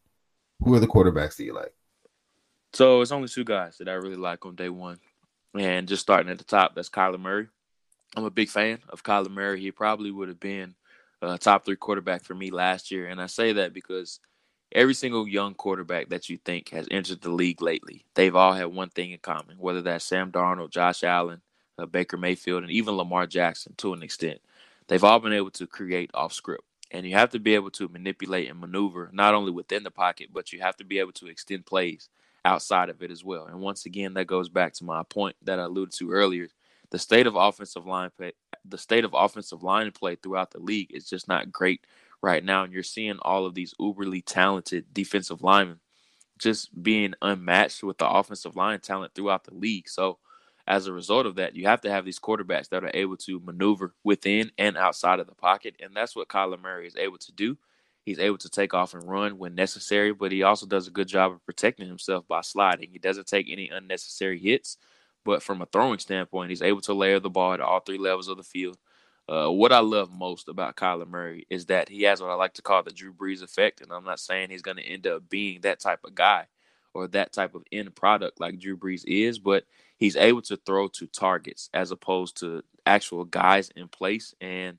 who 0.61 0.73
are 0.73 0.79
the 0.79 0.87
quarterbacks 0.87 1.35
that 1.35 1.43
you 1.43 1.53
like? 1.53 1.73
So 2.73 3.01
it's 3.01 3.11
only 3.11 3.27
two 3.27 3.43
guys 3.43 3.77
that 3.79 3.89
I 3.89 3.93
really 3.93 4.15
like 4.15 4.45
on 4.45 4.55
day 4.55 4.69
one, 4.69 4.99
and 5.57 5.87
just 5.87 6.01
starting 6.01 6.31
at 6.31 6.37
the 6.37 6.43
top, 6.43 6.75
that's 6.75 6.89
Kyler 6.89 7.19
Murray. 7.19 7.47
I'm 8.15 8.25
a 8.25 8.29
big 8.31 8.49
fan 8.49 8.79
of 8.89 9.03
Kyler 9.03 9.29
Murray. 9.29 9.59
He 9.59 9.71
probably 9.71 10.11
would 10.11 10.29
have 10.29 10.39
been 10.39 10.75
a 11.21 11.37
top 11.37 11.65
three 11.65 11.75
quarterback 11.75 12.23
for 12.23 12.35
me 12.35 12.51
last 12.51 12.91
year. 12.91 13.07
And 13.07 13.21
I 13.21 13.27
say 13.27 13.53
that 13.53 13.73
because 13.73 14.19
every 14.71 14.93
single 14.93 15.27
young 15.27 15.53
quarterback 15.53 16.09
that 16.09 16.29
you 16.29 16.37
think 16.37 16.69
has 16.69 16.87
entered 16.91 17.21
the 17.21 17.31
league 17.31 17.61
lately, 17.61 18.05
they've 18.13 18.35
all 18.35 18.53
had 18.53 18.67
one 18.67 18.89
thing 18.89 19.11
in 19.11 19.19
common, 19.19 19.57
whether 19.57 19.81
that's 19.81 20.05
Sam 20.05 20.31
Darnold, 20.31 20.71
Josh 20.71 21.03
Allen, 21.03 21.41
uh, 21.77 21.85
Baker 21.85 22.17
Mayfield, 22.17 22.63
and 22.63 22.71
even 22.71 22.95
Lamar 22.95 23.27
Jackson 23.27 23.73
to 23.77 23.93
an 23.93 24.03
extent. 24.03 24.39
They've 24.87 25.03
all 25.03 25.19
been 25.19 25.33
able 25.33 25.51
to 25.51 25.67
create 25.67 26.11
off 26.13 26.33
script. 26.33 26.63
And 26.89 27.05
you 27.05 27.15
have 27.15 27.31
to 27.31 27.39
be 27.39 27.53
able 27.53 27.71
to 27.71 27.89
manipulate 27.89 28.49
and 28.49 28.61
maneuver 28.61 29.09
not 29.11 29.33
only 29.33 29.51
within 29.51 29.83
the 29.83 29.91
pocket, 29.91 30.29
but 30.31 30.53
you 30.53 30.61
have 30.61 30.77
to 30.77 30.85
be 30.85 30.99
able 30.99 31.11
to 31.13 31.27
extend 31.27 31.65
plays 31.65 32.07
outside 32.45 32.87
of 32.89 33.03
it 33.03 33.11
as 33.11 33.25
well. 33.25 33.45
And 33.45 33.59
once 33.59 33.85
again, 33.85 34.13
that 34.13 34.25
goes 34.25 34.47
back 34.47 34.73
to 34.75 34.85
my 34.85 35.03
point 35.03 35.35
that 35.41 35.59
I 35.59 35.63
alluded 35.63 35.93
to 35.95 36.11
earlier 36.11 36.47
the 36.89 36.99
state 36.99 37.27
of 37.27 37.35
offensive 37.35 37.85
line 37.85 38.11
play, 38.15 38.33
the 38.63 38.77
state 38.77 39.03
of 39.03 39.13
offensive 39.13 39.63
line 39.63 39.91
play 39.91 40.15
throughout 40.15 40.51
the 40.51 40.59
league 40.59 40.91
is 40.93 41.09
just 41.09 41.27
not 41.27 41.51
great 41.51 41.85
right 42.21 42.43
now, 42.43 42.63
and 42.63 42.73
you're 42.73 42.83
seeing 42.83 43.17
all 43.21 43.45
of 43.45 43.55
these 43.55 43.73
uberly 43.79 44.23
talented 44.25 44.93
defensive 44.93 45.41
linemen 45.43 45.79
just 46.37 46.81
being 46.83 47.13
unmatched 47.21 47.83
with 47.83 47.97
the 47.97 48.07
offensive 48.07 48.55
line 48.55 48.79
talent 48.79 49.13
throughout 49.15 49.43
the 49.45 49.53
league. 49.53 49.89
So, 49.89 50.19
as 50.67 50.85
a 50.85 50.93
result 50.93 51.25
of 51.25 51.35
that, 51.35 51.55
you 51.55 51.65
have 51.65 51.81
to 51.81 51.89
have 51.89 52.05
these 52.05 52.19
quarterbacks 52.19 52.69
that 52.69 52.83
are 52.83 52.91
able 52.93 53.17
to 53.17 53.39
maneuver 53.39 53.95
within 54.03 54.51
and 54.57 54.77
outside 54.77 55.19
of 55.19 55.27
the 55.27 55.35
pocket, 55.35 55.75
and 55.81 55.95
that's 55.95 56.15
what 56.15 56.27
Kyler 56.27 56.61
Murray 56.61 56.87
is 56.87 56.95
able 56.97 57.17
to 57.19 57.31
do. 57.31 57.57
He's 58.03 58.19
able 58.19 58.37
to 58.39 58.49
take 58.49 58.73
off 58.73 58.93
and 58.93 59.03
run 59.03 59.37
when 59.37 59.55
necessary, 59.55 60.13
but 60.13 60.31
he 60.31 60.43
also 60.43 60.65
does 60.65 60.87
a 60.87 60.91
good 60.91 61.07
job 61.07 61.31
of 61.33 61.45
protecting 61.45 61.87
himself 61.87 62.27
by 62.27 62.41
sliding. 62.41 62.89
He 62.91 62.99
doesn't 62.99 63.27
take 63.27 63.47
any 63.49 63.69
unnecessary 63.69 64.39
hits. 64.39 64.77
But 65.25 65.43
from 65.43 65.61
a 65.61 65.65
throwing 65.65 65.99
standpoint, 65.99 66.49
he's 66.51 66.61
able 66.61 66.79
to 66.81 66.93
layer 66.93 67.19
the 67.19 67.29
ball 67.29 67.53
at 67.53 67.59
all 67.59 67.81
three 67.81 67.97
levels 67.97 68.29
of 68.29 68.37
the 68.37 68.43
field. 68.43 68.77
Uh, 69.29 69.49
what 69.49 69.73
I 69.73 69.79
love 69.79 70.11
most 70.11 70.47
about 70.47 70.77
Kyler 70.77 71.07
Murray 71.07 71.45
is 71.49 71.65
that 71.65 71.89
he 71.89 72.03
has 72.03 72.21
what 72.21 72.29
I 72.29 72.35
like 72.35 72.53
to 72.55 72.61
call 72.61 72.83
the 72.83 72.91
Drew 72.91 73.11
Brees 73.13 73.41
effect. 73.43 73.81
And 73.81 73.91
I'm 73.91 74.05
not 74.05 74.19
saying 74.19 74.49
he's 74.49 74.61
going 74.61 74.77
to 74.77 74.83
end 74.87 75.05
up 75.05 75.29
being 75.29 75.61
that 75.61 75.79
type 75.79 75.99
of 76.05 76.15
guy 76.15 76.45
or 76.93 77.07
that 77.09 77.33
type 77.33 77.53
of 77.53 77.63
end 77.71 77.93
product 77.95 78.39
like 78.39 78.59
Drew 78.59 78.77
Brees 78.77 79.03
is, 79.05 79.37
but 79.37 79.65
he's 79.97 80.15
able 80.15 80.41
to 80.43 80.57
throw 80.57 80.87
to 80.89 81.07
targets 81.07 81.69
as 81.73 81.91
opposed 81.91 82.39
to 82.39 82.63
actual 82.85 83.25
guys 83.25 83.69
in 83.75 83.89
place. 83.89 84.33
And 84.39 84.77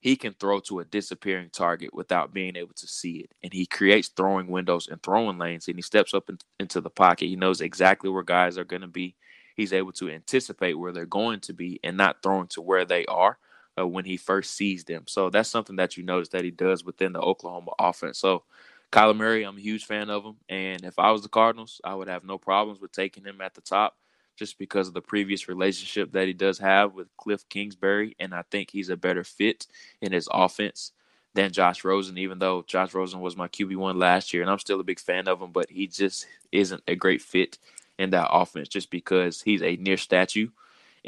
he 0.00 0.14
can 0.14 0.34
throw 0.34 0.60
to 0.60 0.78
a 0.78 0.84
disappearing 0.84 1.50
target 1.50 1.92
without 1.92 2.32
being 2.32 2.54
able 2.54 2.74
to 2.74 2.86
see 2.86 3.16
it. 3.16 3.32
And 3.42 3.52
he 3.52 3.66
creates 3.66 4.08
throwing 4.08 4.46
windows 4.46 4.86
and 4.86 5.02
throwing 5.02 5.38
lanes. 5.38 5.66
And 5.66 5.76
he 5.76 5.82
steps 5.82 6.14
up 6.14 6.28
in, 6.28 6.38
into 6.60 6.80
the 6.80 6.90
pocket. 6.90 7.26
He 7.26 7.34
knows 7.34 7.60
exactly 7.60 8.10
where 8.10 8.22
guys 8.22 8.58
are 8.58 8.64
going 8.64 8.82
to 8.82 8.88
be 8.88 9.16
he's 9.56 9.72
able 9.72 9.90
to 9.90 10.08
anticipate 10.08 10.74
where 10.74 10.92
they're 10.92 11.04
going 11.04 11.40
to 11.40 11.52
be 11.52 11.80
and 11.82 11.96
not 11.96 12.22
throwing 12.22 12.46
to 12.46 12.62
where 12.62 12.84
they 12.84 13.04
are 13.06 13.36
uh, 13.78 13.86
when 13.86 14.04
he 14.04 14.16
first 14.16 14.54
sees 14.54 14.84
them. 14.84 15.04
So 15.06 15.30
that's 15.30 15.48
something 15.48 15.76
that 15.76 15.96
you 15.96 16.02
notice 16.02 16.28
that 16.30 16.44
he 16.44 16.50
does 16.50 16.84
within 16.84 17.12
the 17.12 17.20
Oklahoma 17.20 17.72
offense. 17.78 18.18
So 18.18 18.44
Kyler 18.90 19.16
Murray, 19.16 19.44
I'm 19.44 19.56
a 19.56 19.60
huge 19.60 19.84
fan 19.84 20.10
of 20.10 20.24
him. 20.24 20.36
And 20.48 20.84
if 20.84 20.98
I 20.98 21.10
was 21.10 21.22
the 21.22 21.28
Cardinals, 21.28 21.80
I 21.84 21.94
would 21.94 22.08
have 22.08 22.24
no 22.24 22.38
problems 22.38 22.80
with 22.80 22.92
taking 22.92 23.24
him 23.24 23.40
at 23.40 23.54
the 23.54 23.60
top 23.60 23.96
just 24.36 24.58
because 24.58 24.88
of 24.88 24.94
the 24.94 25.00
previous 25.02 25.48
relationship 25.48 26.12
that 26.12 26.26
he 26.26 26.32
does 26.32 26.58
have 26.58 26.94
with 26.94 27.14
Cliff 27.16 27.48
Kingsbury. 27.48 28.16
And 28.18 28.34
I 28.34 28.42
think 28.50 28.70
he's 28.70 28.88
a 28.88 28.96
better 28.96 29.24
fit 29.24 29.66
in 30.00 30.12
his 30.12 30.28
offense 30.32 30.92
than 31.34 31.52
Josh 31.52 31.84
Rosen, 31.84 32.18
even 32.18 32.38
though 32.38 32.64
Josh 32.66 32.94
Rosen 32.94 33.20
was 33.20 33.36
my 33.36 33.48
QB1 33.48 33.96
last 33.96 34.32
year. 34.32 34.42
And 34.42 34.50
I'm 34.50 34.58
still 34.58 34.80
a 34.80 34.84
big 34.84 35.00
fan 35.00 35.28
of 35.28 35.42
him, 35.42 35.52
but 35.52 35.70
he 35.70 35.86
just 35.86 36.26
isn't 36.52 36.82
a 36.88 36.94
great 36.94 37.20
fit 37.20 37.58
in 37.98 38.10
that 38.10 38.30
offense 38.30 38.68
just 38.68 38.90
because 38.90 39.42
he's 39.42 39.62
a 39.62 39.76
near 39.76 39.96
statue 39.96 40.48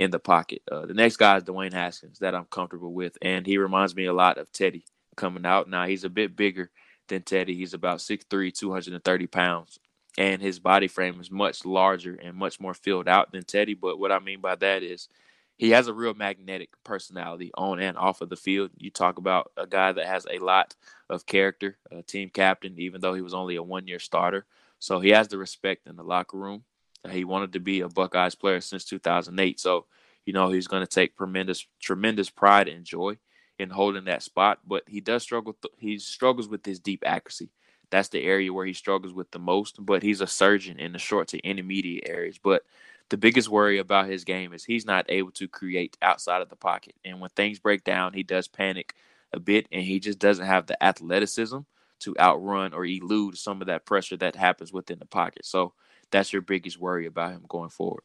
in 0.00 0.10
the 0.10 0.18
pocket. 0.18 0.62
Uh, 0.72 0.86
the 0.86 0.94
next 0.94 1.18
guy 1.18 1.36
is 1.36 1.44
Dwayne 1.44 1.74
Haskins 1.74 2.20
that 2.20 2.34
I'm 2.34 2.46
comfortable 2.46 2.94
with, 2.94 3.18
and 3.20 3.46
he 3.46 3.58
reminds 3.58 3.94
me 3.94 4.06
a 4.06 4.14
lot 4.14 4.38
of 4.38 4.50
Teddy 4.50 4.86
coming 5.14 5.44
out. 5.44 5.68
Now 5.68 5.84
he's 5.84 6.04
a 6.04 6.08
bit 6.08 6.34
bigger 6.34 6.70
than 7.08 7.20
Teddy. 7.22 7.54
He's 7.54 7.74
about 7.74 7.98
6'3", 7.98 8.50
230 8.50 9.26
pounds, 9.26 9.78
and 10.16 10.40
his 10.40 10.58
body 10.58 10.88
frame 10.88 11.20
is 11.20 11.30
much 11.30 11.66
larger 11.66 12.14
and 12.14 12.34
much 12.34 12.58
more 12.58 12.72
filled 12.72 13.08
out 13.08 13.30
than 13.30 13.44
Teddy. 13.44 13.74
But 13.74 13.98
what 13.98 14.10
I 14.10 14.20
mean 14.20 14.40
by 14.40 14.54
that 14.56 14.82
is 14.82 15.10
he 15.58 15.68
has 15.72 15.86
a 15.86 15.92
real 15.92 16.14
magnetic 16.14 16.70
personality 16.82 17.50
on 17.58 17.78
and 17.78 17.98
off 17.98 18.22
of 18.22 18.30
the 18.30 18.36
field. 18.36 18.70
You 18.78 18.90
talk 18.90 19.18
about 19.18 19.52
a 19.58 19.66
guy 19.66 19.92
that 19.92 20.06
has 20.06 20.26
a 20.30 20.38
lot 20.38 20.74
of 21.10 21.26
character, 21.26 21.76
a 21.90 22.02
team 22.02 22.30
captain, 22.30 22.76
even 22.78 23.02
though 23.02 23.12
he 23.12 23.20
was 23.20 23.34
only 23.34 23.56
a 23.56 23.62
one 23.62 23.86
year 23.86 23.98
starter. 23.98 24.46
So 24.78 24.98
he 25.00 25.10
has 25.10 25.28
the 25.28 25.36
respect 25.36 25.86
in 25.86 25.96
the 25.96 26.02
locker 26.02 26.38
room. 26.38 26.64
He 27.08 27.24
wanted 27.24 27.52
to 27.54 27.60
be 27.60 27.80
a 27.80 27.88
Buckeyes 27.88 28.34
player 28.34 28.60
since 28.60 28.84
2008. 28.84 29.58
So, 29.58 29.86
you 30.26 30.32
know, 30.32 30.50
he's 30.50 30.66
going 30.66 30.82
to 30.82 30.86
take 30.86 31.16
tremendous, 31.16 31.66
tremendous 31.80 32.28
pride 32.30 32.68
and 32.68 32.84
joy 32.84 33.16
in 33.58 33.70
holding 33.70 34.04
that 34.04 34.22
spot. 34.22 34.58
But 34.66 34.84
he 34.86 35.00
does 35.00 35.22
struggle. 35.22 35.54
Th- 35.62 35.74
he 35.78 35.98
struggles 35.98 36.48
with 36.48 36.64
his 36.64 36.78
deep 36.78 37.02
accuracy. 37.06 37.50
That's 37.90 38.08
the 38.08 38.22
area 38.22 38.52
where 38.52 38.66
he 38.66 38.72
struggles 38.74 39.14
with 39.14 39.30
the 39.30 39.38
most. 39.38 39.84
But 39.84 40.02
he's 40.02 40.20
a 40.20 40.26
surgeon 40.26 40.78
in 40.78 40.92
the 40.92 40.98
short 40.98 41.28
to 41.28 41.38
intermediate 41.38 42.08
areas. 42.08 42.38
But 42.38 42.62
the 43.08 43.16
biggest 43.16 43.48
worry 43.48 43.78
about 43.78 44.08
his 44.08 44.24
game 44.24 44.52
is 44.52 44.64
he's 44.64 44.86
not 44.86 45.06
able 45.08 45.32
to 45.32 45.48
create 45.48 45.96
outside 46.02 46.42
of 46.42 46.48
the 46.48 46.56
pocket. 46.56 46.94
And 47.04 47.20
when 47.20 47.30
things 47.30 47.58
break 47.58 47.82
down, 47.82 48.12
he 48.12 48.22
does 48.22 48.46
panic 48.46 48.94
a 49.32 49.40
bit, 49.40 49.66
and 49.72 49.82
he 49.82 49.98
just 50.00 50.18
doesn't 50.18 50.46
have 50.46 50.66
the 50.66 50.80
athleticism 50.82 51.58
to 52.00 52.16
outrun 52.18 52.72
or 52.72 52.84
elude 52.84 53.36
some 53.36 53.60
of 53.60 53.66
that 53.66 53.84
pressure 53.84 54.16
that 54.18 54.36
happens 54.36 54.72
within 54.72 54.98
the 54.98 55.06
pocket. 55.06 55.44
So 55.44 55.72
that's 56.10 56.32
your 56.32 56.42
biggest 56.42 56.78
worry 56.78 57.06
about 57.06 57.32
him 57.32 57.44
going 57.48 57.70
forward. 57.70 58.02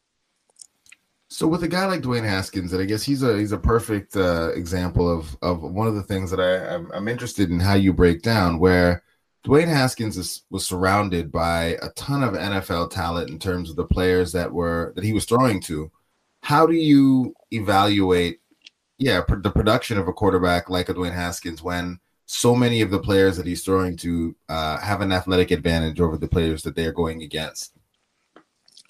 So 1.28 1.48
with 1.48 1.64
a 1.64 1.68
guy 1.68 1.86
like 1.86 2.02
Dwayne 2.02 2.24
Haskins, 2.24 2.72
and 2.72 2.80
I 2.80 2.84
guess 2.84 3.02
he's 3.02 3.22
a 3.22 3.36
he's 3.36 3.52
a 3.52 3.58
perfect 3.58 4.16
uh, 4.16 4.52
example 4.54 5.10
of 5.10 5.36
of 5.42 5.60
one 5.62 5.88
of 5.88 5.96
the 5.96 6.02
things 6.02 6.30
that 6.30 6.40
I 6.40 6.74
I'm, 6.74 6.90
I'm 6.92 7.08
interested 7.08 7.50
in 7.50 7.58
how 7.58 7.74
you 7.74 7.92
break 7.92 8.22
down 8.22 8.60
where 8.60 9.02
Dwayne 9.46 9.68
Haskins 9.68 10.16
is, 10.16 10.42
was 10.50 10.66
surrounded 10.66 11.30
by 11.30 11.76
a 11.80 11.90
ton 11.90 12.24
of 12.24 12.34
NFL 12.34 12.90
talent 12.90 13.30
in 13.30 13.38
terms 13.38 13.70
of 13.70 13.76
the 13.76 13.86
players 13.86 14.32
that 14.32 14.52
were 14.52 14.92
that 14.96 15.04
he 15.04 15.12
was 15.12 15.24
throwing 15.24 15.60
to. 15.62 15.90
How 16.42 16.66
do 16.66 16.74
you 16.74 17.34
evaluate, 17.52 18.40
yeah, 18.98 19.20
pr- 19.20 19.36
the 19.36 19.50
production 19.50 19.98
of 19.98 20.08
a 20.08 20.12
quarterback 20.12 20.68
like 20.68 20.88
a 20.88 20.94
Dwayne 20.94 21.14
Haskins 21.14 21.62
when 21.62 22.00
so 22.26 22.56
many 22.56 22.80
of 22.80 22.90
the 22.90 22.98
players 22.98 23.36
that 23.36 23.46
he's 23.46 23.64
throwing 23.64 23.96
to 23.98 24.34
uh, 24.48 24.78
have 24.78 25.00
an 25.00 25.12
athletic 25.12 25.52
advantage 25.52 26.00
over 26.00 26.16
the 26.16 26.28
players 26.28 26.64
that 26.64 26.74
they 26.74 26.84
are 26.84 26.92
going 26.92 27.22
against? 27.22 27.75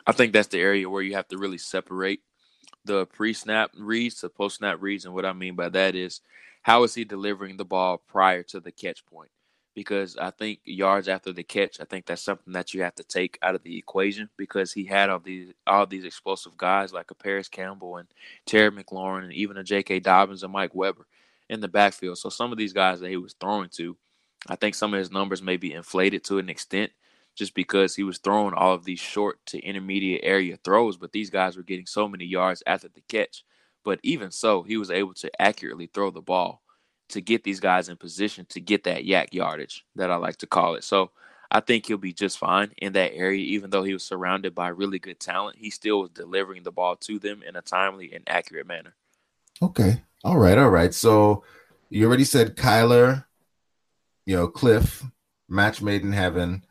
I 0.06 0.12
think 0.12 0.32
that's 0.32 0.48
the 0.48 0.60
area 0.60 0.88
where 0.88 1.02
you 1.02 1.14
have 1.14 1.28
to 1.28 1.38
really 1.38 1.58
separate 1.58 2.20
the 2.86 3.06
pre-snap 3.06 3.72
reads 3.76 4.20
to 4.20 4.28
post-snap 4.28 4.78
reads, 4.80 5.04
and 5.04 5.14
what 5.14 5.26
I 5.26 5.32
mean 5.32 5.56
by 5.56 5.68
that 5.70 5.94
is 5.94 6.20
how 6.62 6.84
is 6.84 6.94
he 6.94 7.04
delivering 7.04 7.56
the 7.56 7.64
ball 7.64 7.98
prior 7.98 8.42
to 8.44 8.60
the 8.60 8.72
catch 8.72 9.04
point? 9.06 9.30
Because 9.74 10.16
I 10.16 10.30
think 10.30 10.60
yards 10.64 11.08
after 11.08 11.32
the 11.32 11.42
catch, 11.42 11.80
I 11.80 11.84
think 11.84 12.06
that's 12.06 12.22
something 12.22 12.54
that 12.54 12.72
you 12.72 12.82
have 12.82 12.94
to 12.94 13.04
take 13.04 13.38
out 13.42 13.54
of 13.54 13.62
the 13.62 13.76
equation 13.76 14.30
because 14.38 14.72
he 14.72 14.84
had 14.84 15.10
all 15.10 15.18
these 15.18 15.52
all 15.66 15.84
these 15.84 16.04
explosive 16.04 16.56
guys 16.56 16.94
like 16.94 17.10
a 17.10 17.14
Parris 17.14 17.48
Campbell 17.48 17.98
and 17.98 18.08
Terry 18.46 18.70
McLaurin 18.70 19.24
and 19.24 19.32
even 19.34 19.58
a 19.58 19.64
J.K. 19.64 20.00
Dobbins 20.00 20.42
and 20.42 20.52
Mike 20.52 20.74
Weber 20.74 21.06
in 21.50 21.60
the 21.60 21.68
backfield. 21.68 22.16
So 22.16 22.30
some 22.30 22.52
of 22.52 22.58
these 22.58 22.72
guys 22.72 23.00
that 23.00 23.10
he 23.10 23.18
was 23.18 23.34
throwing 23.38 23.68
to, 23.74 23.96
I 24.48 24.56
think 24.56 24.74
some 24.74 24.94
of 24.94 24.98
his 24.98 25.12
numbers 25.12 25.42
may 25.42 25.58
be 25.58 25.74
inflated 25.74 26.24
to 26.24 26.38
an 26.38 26.48
extent 26.48 26.90
just 27.36 27.54
because 27.54 27.94
he 27.94 28.02
was 28.02 28.18
throwing 28.18 28.54
all 28.54 28.74
of 28.74 28.84
these 28.84 28.98
short 28.98 29.38
to 29.46 29.60
intermediate 29.60 30.22
area 30.24 30.58
throws, 30.64 30.96
but 30.96 31.12
these 31.12 31.30
guys 31.30 31.56
were 31.56 31.62
getting 31.62 31.86
so 31.86 32.08
many 32.08 32.24
yards 32.24 32.62
after 32.66 32.88
the 32.88 33.02
catch. 33.02 33.44
But 33.84 34.00
even 34.02 34.32
so, 34.32 34.62
he 34.62 34.76
was 34.76 34.90
able 34.90 35.14
to 35.14 35.30
accurately 35.40 35.86
throw 35.86 36.10
the 36.10 36.22
ball 36.22 36.62
to 37.10 37.20
get 37.20 37.44
these 37.44 37.60
guys 37.60 37.88
in 37.88 37.96
position 37.96 38.46
to 38.48 38.60
get 38.60 38.84
that 38.84 39.04
YAC 39.04 39.32
yardage 39.32 39.84
that 39.94 40.10
I 40.10 40.16
like 40.16 40.38
to 40.38 40.46
call 40.46 40.74
it. 40.74 40.82
So 40.82 41.10
I 41.50 41.60
think 41.60 41.86
he'll 41.86 41.98
be 41.98 42.12
just 42.12 42.38
fine 42.38 42.72
in 42.78 42.94
that 42.94 43.14
area, 43.14 43.44
even 43.44 43.70
though 43.70 43.84
he 43.84 43.92
was 43.92 44.02
surrounded 44.02 44.54
by 44.54 44.68
really 44.68 44.98
good 44.98 45.20
talent. 45.20 45.58
He 45.58 45.70
still 45.70 46.00
was 46.00 46.10
delivering 46.10 46.64
the 46.64 46.72
ball 46.72 46.96
to 46.96 47.18
them 47.18 47.42
in 47.46 47.54
a 47.54 47.62
timely 47.62 48.12
and 48.12 48.24
accurate 48.26 48.66
manner. 48.66 48.94
Okay. 49.62 50.02
All 50.24 50.38
right. 50.38 50.58
All 50.58 50.70
right. 50.70 50.92
So 50.92 51.44
you 51.90 52.06
already 52.06 52.24
said 52.24 52.56
Kyler, 52.56 53.26
you 54.24 54.34
know, 54.34 54.48
Cliff, 54.48 55.04
match 55.48 55.80
made 55.80 56.02
in 56.02 56.12
heaven. 56.12 56.64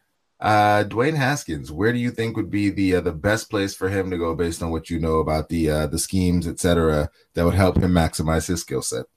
Uh, 0.46 0.84
Dwayne 0.84 1.16
Haskins, 1.16 1.72
where 1.72 1.92
do 1.92 1.98
you 1.98 2.12
think 2.12 2.38
would 2.38 2.52
be 2.52 2.70
the 2.70 2.98
uh, 2.98 3.02
the 3.02 3.12
best 3.12 3.50
place 3.50 3.74
for 3.74 3.90
him 3.90 4.12
to 4.12 4.18
go 4.20 4.36
based 4.36 4.62
on 4.62 4.70
what 4.70 4.92
you 4.92 5.00
know 5.00 5.18
about 5.18 5.50
the 5.50 5.72
uh, 5.72 5.88
the 5.88 5.98
schemes, 5.98 6.48
etc., 6.48 7.10
that 7.34 7.44
would 7.44 7.56
help 7.56 7.78
him 7.78 7.90
maximize 7.90 8.46
his 8.46 8.62
skill 8.62 8.84
set? 8.84 9.08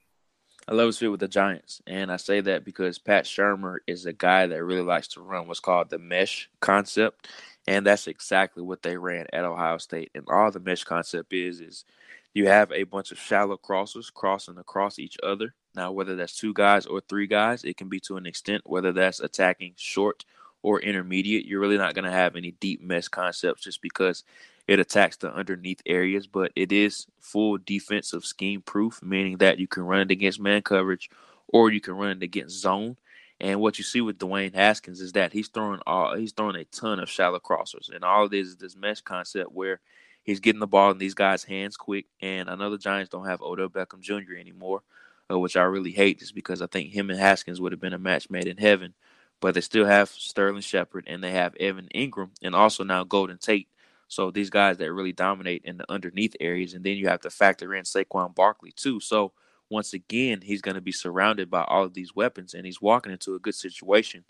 I 0.67 0.73
love 0.73 0.87
his 0.87 0.97
fit 0.97 1.11
with 1.11 1.21
the 1.21 1.29
Giants, 1.29 1.83
and 1.87 2.11
I 2.11 2.17
say 2.17 2.41
that 2.41 2.65
because 2.65 2.99
Pat 2.99 3.27
Shurmur 3.27 3.77
is 3.87 4.07
a 4.07 4.15
guy 4.15 4.47
that 4.47 4.65
really 4.65 4.81
likes 4.81 5.09
to 5.09 5.21
run 5.21 5.47
what's 5.47 5.61
called 5.61 5.91
the 5.91 5.99
mesh 5.99 6.49
concept, 6.61 7.29
and 7.67 7.85
that's 7.85 8.07
exactly 8.07 8.63
what 8.63 8.83
they 8.83 8.97
ran 8.97 9.27
at 9.31 9.45
Ohio 9.45 9.77
State. 9.77 10.11
And 10.15 10.25
all 10.31 10.51
the 10.51 10.61
mesh 10.61 10.85
concept 10.85 11.35
is 11.35 11.61
is 11.61 11.85
you 12.33 12.49
have 12.49 12.73
a 12.73 12.85
bunch 12.85 13.13
of 13.13 13.19
shallow 13.19 13.59
crossers 13.59 14.11
crossing 14.11 14.57
across 14.57 14.99
each 14.99 15.19
other. 15.23 15.53
Now, 15.75 15.93
whether 15.93 16.17
that's 16.17 16.39
two 16.39 16.55
guys 16.55 16.87
or 16.87 17.03
three 17.03 17.27
guys, 17.27 17.65
it 17.65 17.77
can 17.77 17.91
be 17.91 18.01
to 18.01 18.17
an 18.17 18.25
extent. 18.25 18.63
Whether 18.65 18.93
that's 18.93 19.21
attacking 19.21 19.75
short 19.77 20.25
or 20.63 20.81
intermediate, 20.81 21.47
you're 21.47 21.61
really 21.61 21.79
not 21.79 21.95
going 21.95 22.05
to 22.05 22.11
have 22.11 22.37
any 22.37 22.53
deep 22.53 22.83
mesh 22.83 23.09
concepts 23.09 23.63
just 23.63 23.81
because 23.83 24.25
it 24.67 24.79
attacks 24.81 25.17
the 25.17 25.33
underneath 25.33 25.81
areas. 25.87 26.27
But 26.27 26.53
it 26.57 26.73
is 26.73 27.07
full 27.21 27.59
defensive 27.59 28.25
scheme 28.25 28.63
proof, 28.63 29.01
meaning 29.03 29.39
that 29.39 29.59
you 29.59 29.67
can 29.67 29.85
run 29.85 30.01
it 30.01 30.11
against 30.11 30.41
man 30.41 30.63
coverage 30.63 31.11
or 31.49 31.71
you 31.71 31.81
can 31.81 31.95
run 31.95 32.11
it 32.11 32.23
against 32.23 32.61
zone. 32.61 32.97
And 33.41 33.61
what 33.61 33.79
you 33.79 33.85
see 33.85 34.01
with 34.01 34.19
Dwayne 34.19 34.55
Haskins 34.55 35.01
is 35.01 35.13
that 35.13 35.33
he's 35.33 35.49
throwing 35.49 35.81
all 35.87 36.17
he's 36.17 36.33
throwing 36.33 36.57
a 36.57 36.65
ton 36.65 36.99
of 36.99 37.09
shallow 37.09 37.39
crossers, 37.39 37.95
and 37.95 38.05
all 38.05 38.25
of 38.25 38.31
this 38.31 38.49
is 38.49 38.57
this 38.57 38.77
mesh 38.77 39.01
concept 39.01 39.53
where 39.53 39.81
he's 40.25 40.41
getting 40.41 40.59
the 40.59 40.67
ball 40.67 40.91
in 40.91 40.99
these 40.99 41.15
guys' 41.15 41.45
hands 41.45 41.77
quick. 41.77 42.07
And 42.21 42.51
I 42.51 42.57
know 42.57 42.69
the 42.69 42.79
Giants 42.79 43.11
don't 43.11 43.27
have 43.27 43.41
Odell 43.41 43.69
Beckham 43.69 44.01
Jr. 44.01 44.35
anymore, 44.39 44.83
uh, 45.31 45.39
which 45.39 45.57
I 45.57 45.63
really 45.63 45.93
hate, 45.93 46.19
just 46.19 46.35
because 46.35 46.61
I 46.61 46.67
think 46.67 46.91
him 46.91 47.11
and 47.11 47.19
Haskins 47.19 47.61
would 47.61 47.71
have 47.71 47.81
been 47.81 47.93
a 47.93 47.99
match 47.99 48.29
made 48.29 48.49
in 48.49 48.57
heaven 48.57 48.93
but 49.41 49.55
they 49.55 49.61
still 49.61 49.87
have 49.87 50.09
Sterling 50.09 50.63
Shepard 50.63 51.05
and 51.07 51.23
they 51.23 51.33
have 51.33 51.55
Evan 51.57 51.89
Engram 51.95 52.31
and 52.43 52.55
also 52.55 52.85
now 52.85 53.05
Golden 53.05 53.39
Tate. 53.39 53.69
So 54.09 54.31
these 54.31 54.51
guys 54.51 54.79
that 54.79 54.93
really 54.93 55.13
dominate 55.13 55.63
in 55.65 55.77
the 55.77 55.91
underneath 55.91 56.35
areas, 56.41 56.75
and 56.75 56.83
then 56.85 56.97
you 56.97 57.09
have 57.09 57.21
to 57.21 57.31
factor 57.31 57.75
in 57.75 57.85
Saquon 57.85 58.35
Barkley 58.35 58.73
too. 58.73 59.01
So 59.01 59.33
once 59.71 59.93
again, 59.93 60.41
he's 60.43 60.63
going 60.63 60.77
to 60.77 60.81
be 60.81 60.93
surrounded 60.93 61.51
by 61.51 61.63
all 61.63 61.85
of 61.85 61.93
these 61.95 62.17
weapons, 62.17 62.55
and 62.55 62.65
he's 62.65 62.81
walking 62.81 63.13
into 63.13 63.35
a 63.35 63.39
good 63.39 63.55
situation 63.55 64.25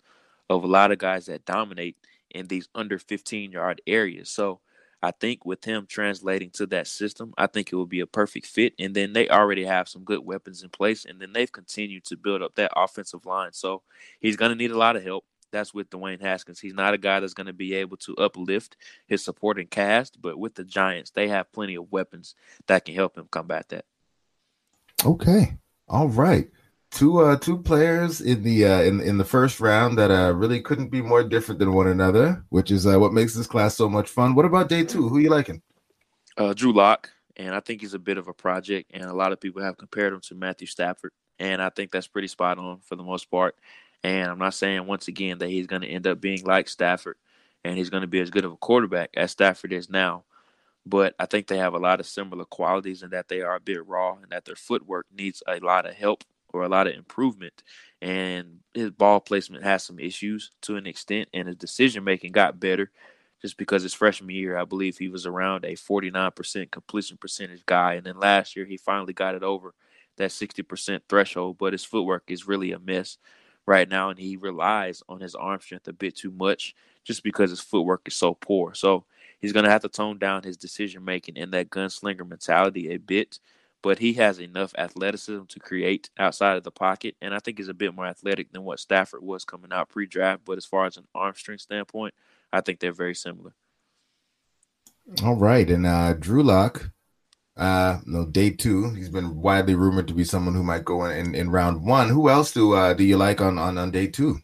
of 0.49 0.63
a 0.63 0.67
lot 0.67 0.91
of 0.91 0.97
guys 0.97 1.27
that 1.27 1.45
dominate 1.45 1.95
in 2.31 2.47
these 2.47 2.67
under 2.75 2.99
15 2.99 3.51
yard 3.51 3.81
areas. 3.87 4.29
So 4.29 4.59
I 5.01 5.11
think 5.11 5.45
with 5.45 5.63
him 5.63 5.85
translating 5.87 6.49
to 6.51 6.65
that 6.67 6.87
system, 6.87 7.33
I 7.37 7.47
think 7.47 7.71
it 7.71 7.75
will 7.75 7.85
be 7.85 8.01
a 8.01 8.07
perfect 8.07 8.47
fit. 8.47 8.73
And 8.79 8.93
then 8.93 9.13
they 9.13 9.29
already 9.29 9.63
have 9.65 9.87
some 9.87 10.03
good 10.03 10.25
weapons 10.25 10.61
in 10.63 10.69
place, 10.69 11.05
and 11.05 11.21
then 11.21 11.31
they've 11.33 11.51
continued 11.51 12.03
to 12.05 12.17
build 12.17 12.41
up 12.41 12.55
that 12.55 12.71
offensive 12.75 13.25
line. 13.25 13.53
So 13.53 13.81
he's 14.19 14.35
going 14.35 14.49
to 14.49 14.57
need 14.57 14.71
a 14.71 14.77
lot 14.77 14.95
of 14.95 15.03
help. 15.03 15.25
That's 15.51 15.73
with 15.73 15.89
Dwayne 15.89 16.21
Haskins. 16.21 16.59
He's 16.59 16.75
not 16.75 16.93
a 16.93 16.97
guy 16.97 17.19
that's 17.19 17.33
going 17.33 17.47
to 17.47 17.53
be 17.53 17.73
able 17.75 17.97
to 17.97 18.15
uplift 18.17 18.77
his 19.07 19.23
supporting 19.23 19.67
cast, 19.67 20.21
but 20.21 20.37
with 20.37 20.53
the 20.53 20.63
Giants, 20.63 21.11
they 21.11 21.27
have 21.29 21.51
plenty 21.51 21.75
of 21.75 21.91
weapons 21.91 22.35
that 22.67 22.85
can 22.85 22.93
help 22.93 23.17
him 23.17 23.27
combat 23.31 23.69
that. 23.69 23.85
Okay. 25.05 25.57
All 25.87 26.07
right 26.09 26.49
two 26.91 27.19
uh 27.19 27.37
two 27.37 27.57
players 27.57 28.21
in 28.21 28.43
the 28.43 28.65
uh 28.65 28.81
in 28.81 28.99
in 29.01 29.17
the 29.17 29.23
first 29.23 29.59
round 29.59 29.97
that 29.97 30.11
uh 30.11 30.33
really 30.33 30.61
couldn't 30.61 30.89
be 30.89 31.01
more 31.01 31.23
different 31.23 31.59
than 31.59 31.73
one 31.73 31.87
another, 31.87 32.43
which 32.49 32.71
is 32.71 32.87
uh 32.87 32.99
what 32.99 33.13
makes 33.13 33.35
this 33.35 33.47
class 33.47 33.75
so 33.75 33.87
much 33.87 34.09
fun. 34.09 34.35
What 34.35 34.45
about 34.45 34.69
day 34.69 34.83
two? 34.83 35.07
Who 35.07 35.17
are 35.17 35.21
you 35.21 35.29
liking? 35.29 35.61
Uh 36.37 36.53
Drew 36.53 36.73
Lock, 36.73 37.09
and 37.37 37.53
I 37.53 37.59
think 37.59 37.81
he's 37.81 37.93
a 37.93 37.99
bit 37.99 38.17
of 38.17 38.27
a 38.27 38.33
project, 38.33 38.91
and 38.93 39.03
a 39.05 39.13
lot 39.13 39.31
of 39.31 39.39
people 39.39 39.61
have 39.61 39.77
compared 39.77 40.13
him 40.13 40.21
to 40.21 40.35
Matthew 40.35 40.67
Stafford, 40.67 41.11
and 41.37 41.61
I 41.61 41.69
think 41.69 41.91
that's 41.91 42.07
pretty 42.07 42.27
spot 42.27 42.57
on 42.57 42.79
for 42.79 42.95
the 42.95 43.03
most 43.03 43.29
part. 43.29 43.55
And 44.03 44.29
I'm 44.29 44.39
not 44.39 44.53
saying 44.53 44.85
once 44.87 45.09
again 45.09 45.39
that 45.39 45.49
he's 45.49 45.67
going 45.67 45.81
to 45.81 45.87
end 45.87 46.07
up 46.07 46.21
being 46.21 46.43
like 46.43 46.69
Stafford, 46.69 47.17
and 47.63 47.77
he's 47.77 47.89
going 47.89 48.01
to 48.01 48.07
be 48.07 48.21
as 48.21 48.29
good 48.29 48.45
of 48.45 48.53
a 48.53 48.57
quarterback 48.57 49.11
as 49.15 49.31
Stafford 49.31 49.73
is 49.73 49.89
now. 49.89 50.23
But 50.85 51.13
I 51.19 51.25
think 51.25 51.47
they 51.47 51.57
have 51.57 51.73
a 51.73 51.79
lot 51.79 51.99
of 51.99 52.07
similar 52.07 52.45
qualities 52.45 53.03
in 53.03 53.09
that 53.11 53.27
they 53.27 53.41
are 53.41 53.55
a 53.55 53.59
bit 53.59 53.85
raw 53.85 54.13
and 54.13 54.31
that 54.31 54.45
their 54.45 54.55
footwork 54.55 55.05
needs 55.15 55.43
a 55.47 55.59
lot 55.59 55.85
of 55.85 55.93
help 55.93 56.23
or 56.53 56.63
a 56.63 56.69
lot 56.69 56.87
of 56.87 56.95
improvement. 56.95 57.63
And 58.01 58.59
his 58.73 58.91
ball 58.91 59.19
placement 59.19 59.63
has 59.63 59.83
some 59.83 59.99
issues 59.99 60.51
to 60.61 60.75
an 60.75 60.87
extent, 60.87 61.29
and 61.33 61.47
his 61.47 61.57
decision 61.57 62.03
making 62.03 62.31
got 62.31 62.59
better 62.59 62.91
just 63.41 63.57
because 63.57 63.83
his 63.83 63.93
freshman 63.93 64.35
year, 64.35 64.57
I 64.57 64.65
believe 64.65 64.97
he 64.97 65.07
was 65.07 65.25
around 65.25 65.63
a 65.63 65.75
49% 65.75 66.71
completion 66.71 67.17
percentage 67.17 67.65
guy. 67.65 67.93
And 67.93 68.05
then 68.05 68.19
last 68.19 68.55
year, 68.55 68.65
he 68.65 68.77
finally 68.77 69.13
got 69.13 69.35
it 69.35 69.43
over 69.43 69.73
that 70.17 70.31
60% 70.31 71.01
threshold, 71.07 71.57
but 71.57 71.73
his 71.73 71.85
footwork 71.85 72.23
is 72.27 72.47
really 72.47 72.73
a 72.73 72.79
mess 72.79 73.17
right 73.65 73.87
now, 73.87 74.09
and 74.09 74.19
he 74.19 74.35
relies 74.35 75.03
on 75.07 75.21
his 75.21 75.35
arm 75.35 75.61
strength 75.61 75.87
a 75.87 75.93
bit 75.93 76.15
too 76.15 76.31
much 76.31 76.75
just 77.03 77.23
because 77.23 77.49
his 77.49 77.61
footwork 77.61 78.01
is 78.07 78.15
so 78.15 78.33
poor. 78.33 78.73
So 78.73 79.05
he's 79.39 79.53
going 79.53 79.65
to 79.65 79.71
have 79.71 79.81
to 79.83 79.89
tone 79.89 80.17
down 80.17 80.43
his 80.43 80.57
decision 80.57 81.05
making 81.05 81.37
and 81.37 81.53
that 81.53 81.69
gunslinger 81.69 82.27
mentality 82.27 82.91
a 82.91 82.97
bit 82.97 83.39
but 83.81 83.99
he 83.99 84.13
has 84.13 84.39
enough 84.39 84.73
athleticism 84.77 85.45
to 85.45 85.59
create 85.59 86.09
outside 86.17 86.57
of 86.57 86.63
the 86.63 86.71
pocket, 86.71 87.15
and 87.21 87.33
I 87.33 87.39
think 87.39 87.57
he's 87.57 87.69
a 87.69 87.73
bit 87.73 87.95
more 87.95 88.05
athletic 88.05 88.51
than 88.51 88.63
what 88.63 88.79
Stafford 88.79 89.21
was 89.23 89.45
coming 89.45 89.71
out 89.71 89.89
pre-draft. 89.89 90.41
But 90.45 90.57
as 90.57 90.65
far 90.65 90.85
as 90.85 90.97
an 90.97 91.07
arm 91.15 91.33
strength 91.35 91.61
standpoint, 91.61 92.13
I 92.51 92.61
think 92.61 92.79
they're 92.79 92.91
very 92.91 93.15
similar. 93.15 93.53
All 95.23 95.35
right, 95.35 95.69
and 95.69 95.85
uh, 95.85 96.13
Drew 96.13 96.43
Lock, 96.43 96.91
uh, 97.57 97.99
no 98.05 98.25
day 98.25 98.51
two. 98.51 98.93
He's 98.93 99.09
been 99.09 99.41
widely 99.41 99.75
rumored 99.75 100.07
to 100.09 100.13
be 100.13 100.23
someone 100.23 100.55
who 100.55 100.63
might 100.63 100.85
go 100.85 101.05
in, 101.05 101.17
in, 101.17 101.35
in 101.35 101.49
round 101.49 101.83
one. 101.83 102.09
Who 102.09 102.29
else 102.29 102.51
do 102.51 102.73
uh, 102.73 102.93
do 102.93 103.03
you 103.03 103.17
like 103.17 103.41
on, 103.41 103.57
on 103.57 103.77
on 103.77 103.91
day 103.91 104.07
two? 104.07 104.39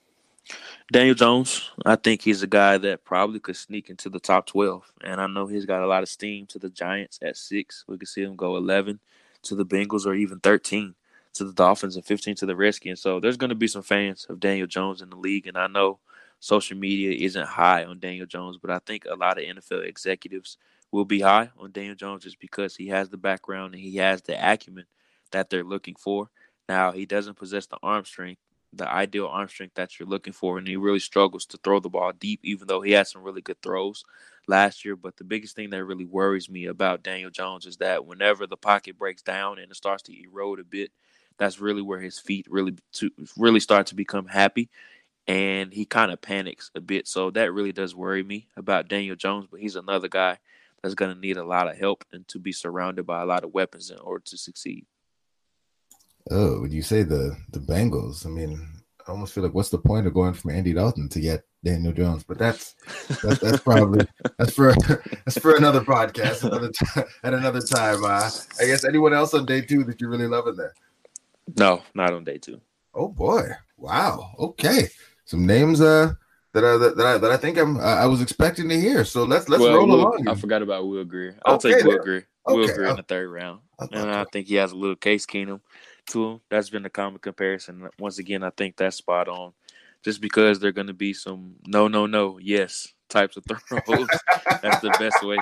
Daniel 0.92 1.15
Jones. 1.15 1.72
I 1.86 1.96
think 1.96 2.22
he's 2.22 2.44
a 2.44 2.48
guy 2.48 2.77
that 2.77 3.04
probably 3.04 3.39
could 3.39 3.56
sneak 3.56 3.89
into 3.89 4.10
the 4.10 4.20
top 4.20 4.46
twelve, 4.46 4.92
and 5.04 5.20
I 5.20 5.27
know 5.27 5.46
he's 5.46 5.65
got 5.65 5.82
a 5.82 5.88
lot 5.88 6.04
of 6.04 6.10
steam 6.10 6.46
to 6.48 6.60
the 6.60 6.70
Giants 6.70 7.20
at 7.22 7.38
six. 7.38 7.84
We 7.88 7.98
could 7.98 8.08
see 8.08 8.24
him 8.24 8.36
go 8.36 8.56
eleven 8.56 9.00
to 9.46 9.56
the 9.56 9.66
Bengals 9.66 10.06
or 10.06 10.14
even 10.14 10.40
13 10.40 10.96
to 11.36 11.44
the 11.44 11.54
Dolphins 11.54 11.96
and 11.96 12.06
15 12.06 12.36
to 12.36 12.46
the 12.46 12.56
Redskins. 12.56 13.02
So 13.02 13.20
there's 13.20 13.38
going 13.38 13.50
to 13.50 13.56
be 13.56 13.68
some 13.68 13.84
fans 13.84 14.25
of 14.30 14.40
Daniel 14.40 14.68
Jones 14.68 15.02
in 15.02 15.10
the 15.10 15.16
league. 15.16 15.48
And 15.48 15.58
I 15.58 15.68
know 15.68 16.00
social 16.40 16.78
media 16.78 17.12
isn't 17.25 17.48
high 17.48 17.84
on 17.84 18.00
Daniel 18.00 18.25
Jones, 18.25 18.58
but 18.62 18.72
I 18.72 18.80
think 18.80 19.06
a 19.06 19.16
lot 19.16 19.38
of 19.38 19.44
NFL 19.44 19.86
executives 19.86 20.58
will 20.92 21.06
be 21.06 21.22
high 21.22 21.50
on 21.58 21.72
Daniel 21.72 21.96
Jones 21.96 22.24
just 22.24 22.40
because 22.40 22.75
he 22.75 22.88
has 22.88 23.10
the 23.10 23.18
background 23.18 23.74
and 23.74 23.84
he 23.84 23.98
has 23.98 24.22
the 24.22 24.34
acumen 24.34 24.86
that 25.32 25.50
they're 25.50 25.64
looking 25.64 25.96
for. 25.96 26.30
Now, 26.70 26.92
he 26.92 27.06
doesn't 27.06 27.38
possess 27.38 27.66
the 27.68 27.78
arm 27.84 28.06
strength, 28.06 28.42
the 28.75 28.89
ideal 28.91 29.27
arm 29.27 29.48
strength 29.48 29.75
that 29.75 30.00
you're 30.00 30.08
looking 30.08 30.34
for, 30.34 30.58
and 30.58 30.67
he 30.67 30.75
really 30.75 31.00
struggles 31.00 31.46
to 31.48 31.58
throw 31.58 31.79
the 31.79 31.89
ball 31.89 32.12
deep, 32.12 32.39
even 32.44 32.67
though 32.67 32.82
he 32.82 32.91
had 32.91 33.08
some 33.08 33.24
really 33.24 33.41
good 33.41 33.62
throws 33.62 34.03
last 34.48 34.86
year. 34.86 34.96
But 34.96 35.17
the 35.17 35.24
biggest 35.24 35.55
thing 35.55 35.70
that 35.72 35.84
really 35.86 36.05
worries 36.05 36.50
me 36.50 36.65
about 36.65 37.03
Daniel 37.03 37.29
Jones 37.29 37.65
is 37.65 37.77
that 37.77 38.05
whenever 38.05 38.48
the 38.48 38.58
pocket 38.58 38.98
breaks 38.98 39.22
down 39.22 39.60
and 39.60 39.72
it 39.72 39.75
starts 39.77 40.03
to 40.03 40.24
erode 40.24 40.60
a 40.60 40.63
bit, 40.63 40.91
that's 41.38 41.60
really 41.60 41.82
where 41.82 42.00
his 42.00 42.20
feet 42.20 42.48
really 42.50 42.75
to 42.94 43.12
really 43.38 43.60
start 43.60 43.88
to 43.88 43.96
become 43.96 44.27
happy. 44.27 44.70
And 45.27 45.74
he 45.74 45.86
kind 45.86 46.12
of 46.12 46.22
panics 46.22 46.72
a 46.75 46.82
bit. 46.82 47.08
So 47.08 47.32
that 47.32 47.53
really 47.53 47.72
does 47.72 47.96
worry 47.96 48.24
me 48.24 48.48
about 48.58 48.88
Daniel 48.89 49.15
Jones. 49.15 49.48
But 49.50 49.60
he's 49.60 49.75
another 49.75 50.08
guy 50.08 50.38
that's 50.82 50.96
going 50.96 51.13
to 51.13 51.20
need 51.20 51.38
a 51.38 51.44
lot 51.46 51.67
of 51.67 51.77
help 51.77 52.05
and 52.13 52.27
to 52.29 52.39
be 52.39 52.51
surrounded 52.51 53.05
by 53.08 53.22
a 53.22 53.25
lot 53.25 53.44
of 53.44 53.53
weapons 53.53 53.89
in 53.89 54.00
order 54.00 54.24
to 54.25 54.38
succeed. 54.38 54.86
Oh, 56.32 56.62
when 56.62 56.72
you 56.72 56.82
say 56.82 57.03
the 57.03 57.38
the 57.51 57.60
Bengals, 57.60 58.25
I 58.25 58.29
mean, 58.29 58.67
I 59.08 59.12
almost 59.12 59.34
feel 59.34 59.44
like 59.44 59.53
what's 59.53 59.70
the 59.70 59.77
point 59.77 60.08
of 60.08 60.13
going 60.13 60.34
from 60.34 60.51
Andy 60.51 60.74
Dalton 60.74 61.08
to 61.10 61.20
get 61.20 61.44
Daniel 61.63 61.94
Jones? 61.94 62.24
But 62.24 62.39
that's 62.39 62.74
that's, 63.22 63.39
that's 63.39 63.60
probably 63.60 64.08
that's 64.39 64.53
for 64.53 64.74
that's 65.25 65.38
for 65.38 65.55
another 65.55 65.82
podcast, 65.82 66.44
another 66.44 66.72
time, 66.72 67.05
at 67.24 67.34
another 67.36 67.62
time. 67.62 68.03
Uh, 68.03 68.29
I 68.60 68.65
guess 68.65 68.84
anyone 68.84 69.13
else 69.13 69.34
on 69.36 69.46
day 69.46 69.62
two 69.62 69.84
that 69.84 70.01
you 70.01 70.08
really 70.08 70.27
love 70.27 70.48
in 70.48 70.55
there? 70.55 70.74
No, 71.58 71.84
not 71.94 72.13
on 72.13 72.24
day 72.24 72.39
two. 72.39 72.60
Oh 72.96 73.10
boy! 73.10 73.50
Wow. 73.77 74.32
Okay, 74.39 74.88
some 75.25 75.46
names 75.46 75.82
uh 75.82 76.13
that 76.53 76.63
I 76.63 76.77
that, 76.77 77.05
I 77.05 77.17
that 77.20 77.32
I 77.32 77.38
think 77.38 77.60
I'm 77.60 77.77
uh, 77.77 77.82
I 77.82 78.08
was 78.08 78.22
expecting 78.22 78.67
to 78.70 78.79
hear. 78.79 79.05
So 79.05 79.25
let's 79.25 79.48
let's 79.48 79.62
well, 79.62 79.75
roll 79.75 79.88
Will, 79.88 79.96
along. 80.01 80.27
I 80.27 80.34
forgot 80.34 80.63
about 80.63 80.88
Will 80.88 81.05
Grier. 81.05 81.38
I'll 81.46 81.55
okay, 81.55 81.74
take 81.74 81.84
Will 81.84 82.00
Grier. 82.00 82.27
Okay. 82.48 82.58
Will 82.58 82.74
Grier 82.74 82.89
in 82.89 82.96
the 82.96 83.03
third 83.03 83.29
round, 83.29 83.60
and 83.91 84.10
I 84.10 84.25
think 84.32 84.48
he 84.48 84.55
has 84.55 84.72
a 84.72 84.75
little 84.75 84.96
Case 84.96 85.27
Keenum 85.27 85.62
to 86.07 86.25
him. 86.25 86.41
That's 86.50 86.69
been 86.69 86.83
the 86.83 86.89
common 86.89 87.19
comparison. 87.19 87.89
Once 88.00 88.19
again, 88.19 88.43
I 88.43 88.50
think 88.50 88.75
that's 88.75 88.97
spot 88.97 89.27
on. 89.27 89.53
Just 90.03 90.21
because 90.21 90.59
they're 90.59 90.71
going 90.71 90.88
to 90.88 90.93
be 90.93 91.13
some 91.13 91.55
no, 91.65 91.88
no, 91.88 92.05
no, 92.05 92.38
yes 92.39 92.93
types 93.09 93.38
of 93.38 93.45
throws. 93.45 94.07
that's 94.62 94.81
the 94.81 94.95
best 95.00 95.24
way 95.24 95.38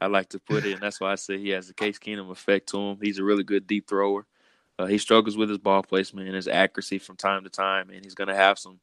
I 0.00 0.06
like 0.06 0.30
to 0.30 0.38
put 0.38 0.64
it, 0.64 0.72
and 0.72 0.82
that's 0.82 1.00
why 1.00 1.12
I 1.12 1.16
say 1.16 1.38
he 1.38 1.50
has 1.50 1.68
the 1.68 1.74
Case 1.74 1.98
Keenum 1.98 2.30
effect 2.30 2.68
to 2.70 2.78
him. 2.78 2.98
He's 3.00 3.18
a 3.18 3.24
really 3.24 3.44
good 3.44 3.66
deep 3.66 3.88
thrower. 3.88 4.26
Uh, 4.78 4.86
he 4.86 4.98
struggles 4.98 5.36
with 5.36 5.50
his 5.50 5.58
ball 5.58 5.82
placement 5.82 6.26
and 6.26 6.34
his 6.34 6.48
accuracy 6.48 6.98
from 6.98 7.16
time 7.16 7.44
to 7.44 7.50
time, 7.50 7.90
and 7.90 8.04
he's 8.04 8.14
going 8.14 8.28
to 8.28 8.34
have 8.34 8.58
some 8.58 8.80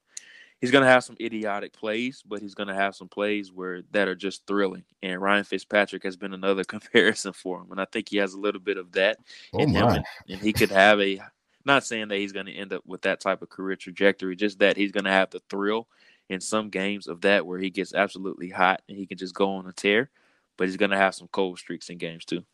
he's 0.59 0.71
going 0.71 0.83
to 0.83 0.89
have 0.89 1.03
some 1.03 1.17
idiotic 1.19 1.73
plays, 1.73 2.23
but 2.25 2.41
he's 2.41 2.55
going 2.55 2.67
to 2.67 2.75
have 2.75 2.95
some 2.95 3.07
plays 3.07 3.51
where 3.51 3.81
that 3.91 4.07
are 4.07 4.15
just 4.15 4.45
thrilling. 4.47 4.83
And 5.03 5.21
Ryan 5.21 5.43
Fitzpatrick 5.43 6.03
has 6.03 6.15
been 6.15 6.33
another 6.33 6.63
comparison 6.65 7.33
for 7.33 7.61
him, 7.61 7.71
and 7.71 7.81
I 7.81 7.85
think 7.85 8.09
he 8.09 8.17
has 8.17 8.33
a 8.33 8.39
little 8.39 8.61
bit 8.61 8.77
of 8.77 8.91
that 8.93 9.17
Oh 9.53 9.59
in 9.59 9.69
him, 9.69 9.87
and, 9.87 10.05
and 10.29 10.39
he 10.39 10.53
could 10.53 10.71
have 10.71 10.99
a. 10.99 11.21
Not 11.65 11.83
saying 11.83 12.07
that 12.07 12.17
he's 12.17 12.31
going 12.31 12.45
to 12.45 12.53
end 12.53 12.71
up 12.71 12.81
with 12.85 13.01
that 13.01 13.19
type 13.19 13.41
of 13.41 13.49
career 13.49 13.75
trajectory, 13.75 14.37
just 14.37 14.59
that 14.59 14.77
he's 14.77 14.93
going 14.93 15.03
to 15.03 15.11
have 15.11 15.31
the 15.31 15.41
thrill 15.49 15.89
in 16.29 16.39
some 16.39 16.69
games 16.69 17.07
of 17.07 17.19
that 17.21 17.45
where 17.45 17.59
he 17.59 17.69
gets 17.69 17.93
absolutely 17.93 18.47
hot 18.49 18.81
and 18.87 18.97
he 18.97 19.05
can 19.05 19.17
just 19.17 19.33
go 19.33 19.49
on 19.55 19.67
a 19.67 19.73
tear. 19.73 20.09
But 20.55 20.67
he's 20.67 20.77
going 20.77 20.91
to 20.91 20.97
have 20.97 21.13
some 21.13 21.27
cold 21.27 21.59
streaks 21.59 21.89
in 21.89 21.97
games 21.97 22.23
too. 22.23 22.45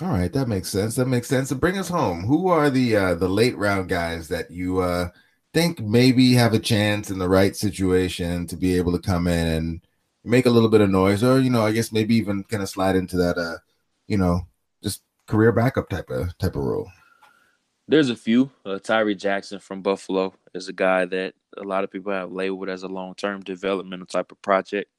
All 0.00 0.08
right, 0.08 0.32
that 0.32 0.48
makes 0.48 0.70
sense. 0.70 0.94
That 0.94 1.08
makes 1.08 1.28
sense. 1.28 1.50
And 1.50 1.60
bring 1.60 1.76
us 1.76 1.88
home. 1.88 2.22
Who 2.22 2.48
are 2.48 2.70
the 2.70 2.96
uh 2.96 3.14
the 3.14 3.28
late 3.28 3.56
round 3.56 3.88
guys 3.88 4.28
that 4.28 4.50
you 4.50 4.78
uh 4.78 5.08
think 5.52 5.80
maybe 5.80 6.34
have 6.34 6.54
a 6.54 6.58
chance 6.58 7.10
in 7.10 7.18
the 7.18 7.28
right 7.28 7.56
situation 7.56 8.46
to 8.46 8.56
be 8.56 8.76
able 8.76 8.92
to 8.92 8.98
come 8.98 9.26
in 9.26 9.46
and 9.46 9.86
make 10.24 10.46
a 10.46 10.50
little 10.50 10.68
bit 10.68 10.80
of 10.80 10.90
noise, 10.90 11.22
or 11.22 11.40
you 11.40 11.50
know, 11.50 11.64
I 11.64 11.72
guess 11.72 11.92
maybe 11.92 12.14
even 12.16 12.44
kind 12.44 12.62
of 12.62 12.68
slide 12.68 12.96
into 12.96 13.16
that 13.18 13.38
uh, 13.38 13.58
you 14.06 14.16
know, 14.16 14.46
just 14.82 15.02
career 15.26 15.52
backup 15.52 15.88
type 15.88 16.10
of 16.10 16.36
type 16.38 16.56
of 16.56 16.62
role. 16.62 16.90
There's 17.86 18.10
a 18.10 18.16
few. 18.16 18.50
Uh, 18.66 18.78
Tyree 18.78 19.14
Jackson 19.14 19.60
from 19.60 19.80
Buffalo 19.80 20.34
is 20.54 20.68
a 20.68 20.74
guy 20.74 21.06
that 21.06 21.34
a 21.56 21.62
lot 21.62 21.84
of 21.84 21.90
people 21.90 22.12
have 22.12 22.30
labeled 22.30 22.68
as 22.68 22.82
a 22.82 22.88
long 22.88 23.14
term 23.14 23.40
developmental 23.40 24.06
type 24.06 24.30
of 24.30 24.42
project. 24.42 24.90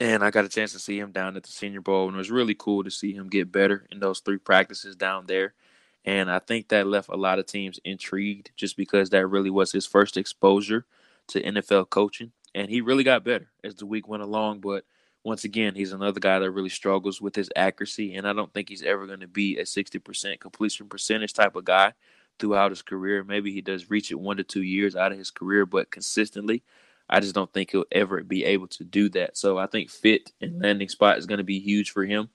And 0.00 0.24
I 0.24 0.30
got 0.30 0.44
a 0.44 0.48
chance 0.48 0.72
to 0.72 0.78
see 0.78 0.98
him 0.98 1.12
down 1.12 1.36
at 1.36 1.42
the 1.42 1.52
Senior 1.52 1.80
Bowl, 1.82 2.08
and 2.08 2.14
it 2.14 2.18
was 2.18 2.30
really 2.30 2.54
cool 2.54 2.82
to 2.82 2.90
see 2.90 3.12
him 3.12 3.28
get 3.28 3.52
better 3.52 3.86
in 3.90 4.00
those 4.00 4.20
three 4.20 4.38
practices 4.38 4.96
down 4.96 5.26
there. 5.26 5.54
And 6.04 6.30
I 6.30 6.40
think 6.40 6.68
that 6.68 6.86
left 6.86 7.08
a 7.08 7.16
lot 7.16 7.38
of 7.38 7.46
teams 7.46 7.78
intrigued 7.84 8.50
just 8.56 8.76
because 8.76 9.10
that 9.10 9.26
really 9.26 9.50
was 9.50 9.72
his 9.72 9.86
first 9.86 10.16
exposure 10.16 10.84
to 11.28 11.42
NFL 11.42 11.90
coaching. 11.90 12.32
And 12.54 12.68
he 12.68 12.80
really 12.80 13.04
got 13.04 13.24
better 13.24 13.48
as 13.62 13.76
the 13.76 13.86
week 13.86 14.08
went 14.08 14.22
along. 14.22 14.60
But 14.60 14.84
once 15.24 15.44
again, 15.44 15.74
he's 15.74 15.92
another 15.92 16.20
guy 16.20 16.38
that 16.40 16.50
really 16.50 16.68
struggles 16.68 17.20
with 17.20 17.36
his 17.36 17.50
accuracy. 17.54 18.14
And 18.14 18.26
I 18.26 18.32
don't 18.32 18.52
think 18.52 18.68
he's 18.68 18.82
ever 18.82 19.06
going 19.06 19.20
to 19.20 19.28
be 19.28 19.58
a 19.58 19.62
60% 19.62 20.40
completion 20.40 20.88
percentage 20.88 21.32
type 21.32 21.54
of 21.54 21.64
guy 21.64 21.92
throughout 22.38 22.72
his 22.72 22.82
career. 22.82 23.22
Maybe 23.22 23.52
he 23.52 23.60
does 23.60 23.90
reach 23.90 24.10
it 24.10 24.18
one 24.18 24.38
to 24.38 24.44
two 24.44 24.62
years 24.62 24.96
out 24.96 25.12
of 25.12 25.18
his 25.18 25.30
career, 25.30 25.64
but 25.64 25.90
consistently, 25.90 26.62
I 27.08 27.20
just 27.20 27.34
don't 27.34 27.52
think 27.52 27.70
he'll 27.70 27.84
ever 27.92 28.22
be 28.22 28.44
able 28.44 28.68
to 28.68 28.84
do 28.84 29.08
that. 29.10 29.36
So 29.36 29.58
I 29.58 29.66
think 29.66 29.90
fit 29.90 30.32
and 30.40 30.60
landing 30.60 30.88
spot 30.88 31.18
is 31.18 31.26
going 31.26 31.38
to 31.38 31.44
be 31.44 31.60
huge 31.60 31.90
for 31.90 32.04
him. 32.04 32.30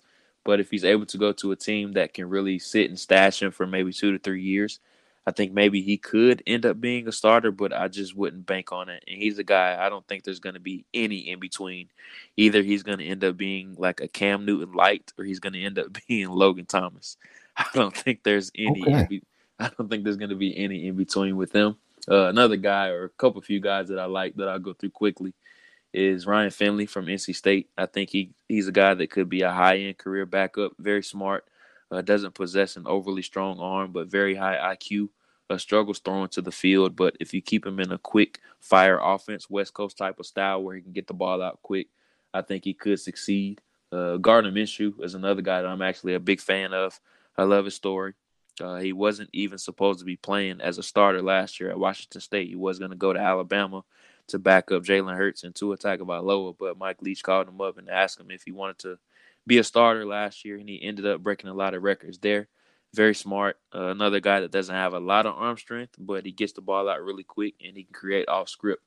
But 0.47 0.61
if 0.61 0.71
he's 0.71 0.85
able 0.85 1.05
to 1.07 1.17
go 1.17 1.33
to 1.33 1.51
a 1.51 1.57
team 1.57 1.91
that 1.91 2.13
can 2.13 2.29
really 2.29 2.57
sit 2.57 2.87
and 2.87 2.97
stash 2.97 3.41
him 3.41 3.51
for 3.51 3.67
maybe 3.67 3.91
two 3.91 4.13
to 4.13 4.17
three 4.17 4.41
years, 4.41 4.79
I 5.25 5.31
think 5.31 5.51
maybe 5.51 5.81
he 5.81 5.97
could 5.97 6.41
end 6.47 6.65
up 6.65 6.79
being 6.79 7.05
a 7.05 7.11
starter, 7.11 7.51
but 7.51 7.73
I 7.73 7.89
just 7.89 8.15
wouldn't 8.15 8.45
bank 8.45 8.71
on 8.71 8.87
it. 8.87 9.03
And 9.09 9.21
he's 9.21 9.39
a 9.39 9.43
guy 9.43 9.75
I 9.77 9.89
don't 9.89 10.07
think 10.07 10.23
there's 10.23 10.39
going 10.39 10.53
to 10.53 10.61
be 10.61 10.85
any 10.93 11.29
in 11.29 11.41
between. 11.41 11.89
Either 12.37 12.63
he's 12.63 12.81
going 12.81 12.99
to 12.99 13.05
end 13.05 13.25
up 13.25 13.35
being 13.35 13.75
like 13.77 13.99
a 13.99 14.07
Cam 14.07 14.45
Newton 14.45 14.71
light, 14.71 15.11
or 15.17 15.25
he's 15.25 15.41
going 15.41 15.51
to 15.51 15.61
end 15.61 15.79
up 15.79 15.87
being 16.07 16.29
Logan 16.29 16.65
Thomas. 16.65 17.17
I 17.57 17.65
don't 17.73 17.93
think 17.93 18.23
there's 18.23 18.49
any. 18.57 18.83
Okay. 18.83 19.05
Be- 19.09 19.23
I 19.59 19.69
don't 19.77 19.89
think 19.89 20.05
there's 20.05 20.15
going 20.15 20.29
to 20.29 20.35
be 20.37 20.57
any 20.57 20.87
in 20.87 20.95
between 20.95 21.35
with 21.35 21.51
them. 21.51 21.75
Uh, 22.09 22.27
another 22.29 22.55
guy, 22.55 22.87
or 22.87 23.03
a 23.03 23.09
couple 23.09 23.39
of 23.39 23.43
few 23.43 23.59
guys 23.59 23.89
that 23.89 23.99
I 23.99 24.05
like 24.05 24.35
that 24.37 24.47
I'll 24.47 24.59
go 24.59 24.71
through 24.71 24.91
quickly, 24.91 25.33
is 25.97 26.27
Ryan 26.27 26.51
Finley 26.51 26.85
from 26.85 27.07
NC 27.07 27.35
State. 27.35 27.69
I 27.77 27.87
think 27.87 28.11
he 28.11 28.31
he's 28.47 28.67
a 28.67 28.71
guy 28.71 28.93
that 28.93 29.09
could 29.09 29.29
be 29.29 29.41
a 29.41 29.51
high 29.51 29.77
end 29.77 29.97
career 29.97 30.25
backup. 30.25 30.73
Very 30.77 31.03
smart. 31.03 31.45
Uh, 31.89 32.01
doesn't 32.01 32.35
possess 32.35 32.75
an 32.75 32.85
overly 32.85 33.21
strong 33.21 33.59
arm, 33.59 33.91
but 33.91 34.07
very 34.07 34.35
high 34.35 34.75
IQ. 34.75 35.09
Uh, 35.49 35.57
struggles 35.57 35.99
throwing 35.99 36.27
to 36.27 36.41
the 36.41 36.51
field, 36.51 36.93
but 36.95 37.15
if 37.21 37.33
you 37.33 37.41
keep 37.41 37.65
him 37.65 37.79
in 37.79 37.93
a 37.93 37.97
quick 37.97 38.41
fire 38.59 38.99
offense, 39.01 39.49
West 39.49 39.73
Coast 39.73 39.97
type 39.97 40.19
of 40.19 40.25
style 40.25 40.61
where 40.61 40.75
he 40.75 40.81
can 40.81 40.91
get 40.91 41.07
the 41.07 41.13
ball 41.13 41.41
out 41.41 41.61
quick, 41.61 41.87
I 42.33 42.41
think 42.41 42.65
he 42.65 42.73
could 42.73 42.99
succeed. 42.99 43.61
Uh, 43.89 44.17
Gardner 44.17 44.51
Minshew 44.51 45.01
is 45.01 45.13
another 45.13 45.41
guy 45.41 45.61
that 45.61 45.69
I'm 45.69 45.81
actually 45.81 46.15
a 46.15 46.19
big 46.19 46.41
fan 46.41 46.73
of. 46.73 46.99
I 47.37 47.43
love 47.43 47.63
his 47.63 47.75
story. 47.75 48.13
Uh, 48.59 48.75
he 48.75 48.91
wasn't 48.91 49.29
even 49.31 49.57
supposed 49.57 49.99
to 49.99 50.05
be 50.05 50.17
playing 50.17 50.59
as 50.59 50.77
a 50.77 50.83
starter 50.83 51.21
last 51.21 51.61
year 51.61 51.69
at 51.69 51.79
Washington 51.79 52.19
State. 52.19 52.49
He 52.49 52.55
was 52.55 52.77
going 52.77 52.91
to 52.91 52.97
go 52.97 53.13
to 53.13 53.19
Alabama 53.19 53.83
to 54.27 54.39
back 54.39 54.71
up 54.71 54.83
Jalen 54.83 55.15
Hurts 55.15 55.43
and 55.43 55.55
Tua 55.55 55.77
Tagovailoa, 55.77 56.55
but 56.57 56.77
Mike 56.77 57.01
Leach 57.01 57.23
called 57.23 57.47
him 57.47 57.61
up 57.61 57.77
and 57.77 57.89
asked 57.89 58.19
him 58.19 58.31
if 58.31 58.43
he 58.43 58.51
wanted 58.51 58.79
to 58.79 58.99
be 59.45 59.57
a 59.57 59.63
starter 59.63 60.05
last 60.05 60.43
year, 60.43 60.57
and 60.57 60.67
he 60.67 60.81
ended 60.83 61.05
up 61.05 61.23
breaking 61.23 61.49
a 61.49 61.53
lot 61.53 61.73
of 61.73 61.83
records 61.83 62.19
there. 62.19 62.47
Very 62.93 63.15
smart. 63.15 63.57
Uh, 63.73 63.87
another 63.87 64.19
guy 64.19 64.41
that 64.41 64.51
doesn't 64.51 64.75
have 64.75 64.93
a 64.93 64.99
lot 64.99 65.25
of 65.25 65.35
arm 65.35 65.57
strength, 65.57 65.95
but 65.97 66.25
he 66.25 66.31
gets 66.31 66.53
the 66.53 66.61
ball 66.61 66.89
out 66.89 67.03
really 67.03 67.23
quick 67.23 67.55
and 67.63 67.75
he 67.75 67.83
can 67.83 67.93
create 67.93 68.27
off 68.27 68.49
script 68.49 68.83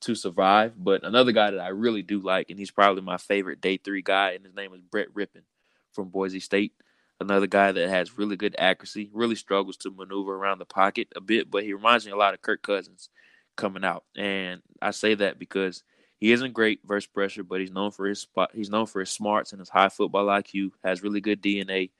to 0.00 0.14
survive. 0.14 0.72
But 0.76 1.04
another 1.04 1.32
guy 1.32 1.50
that 1.50 1.60
I 1.60 1.68
really 1.68 2.02
do 2.02 2.20
like, 2.20 2.50
and 2.50 2.58
he's 2.58 2.70
probably 2.70 3.02
my 3.02 3.16
favorite 3.16 3.60
day 3.60 3.76
three 3.76 4.02
guy, 4.02 4.32
and 4.32 4.44
his 4.44 4.54
name 4.54 4.72
is 4.74 4.80
Brett 4.80 5.12
Rypien 5.14 5.44
from 5.92 6.08
Boise 6.08 6.40
State. 6.40 6.72
Another 7.20 7.46
guy 7.46 7.72
that 7.72 7.88
has 7.88 8.18
really 8.18 8.36
good 8.36 8.56
accuracy, 8.58 9.08
really 9.12 9.36
struggles 9.36 9.76
to 9.78 9.90
maneuver 9.90 10.34
around 10.34 10.58
the 10.58 10.64
pocket 10.64 11.08
a 11.14 11.20
bit, 11.20 11.50
but 11.50 11.62
he 11.62 11.72
reminds 11.72 12.04
me 12.04 12.12
a 12.12 12.16
lot 12.16 12.34
of 12.34 12.42
Kirk 12.42 12.62
Cousins 12.62 13.08
coming 13.56 13.84
out. 13.84 14.04
And 14.16 14.62
I 14.80 14.90
say 14.90 15.14
that 15.14 15.38
because 15.38 15.82
he 16.18 16.32
isn't 16.32 16.52
great 16.52 16.80
versus 16.84 17.06
pressure, 17.06 17.42
but 17.42 17.60
he's 17.60 17.70
known 17.72 17.90
for 17.90 18.06
his 18.06 18.20
spot. 18.20 18.50
He's 18.54 18.70
known 18.70 18.86
for 18.86 19.00
his 19.00 19.10
smarts 19.10 19.52
and 19.52 19.60
his 19.60 19.68
high 19.68 19.88
football 19.88 20.26
IQ. 20.26 20.70
Has 20.82 21.02
really 21.02 21.20
good 21.20 21.42
DNA. 21.42 21.90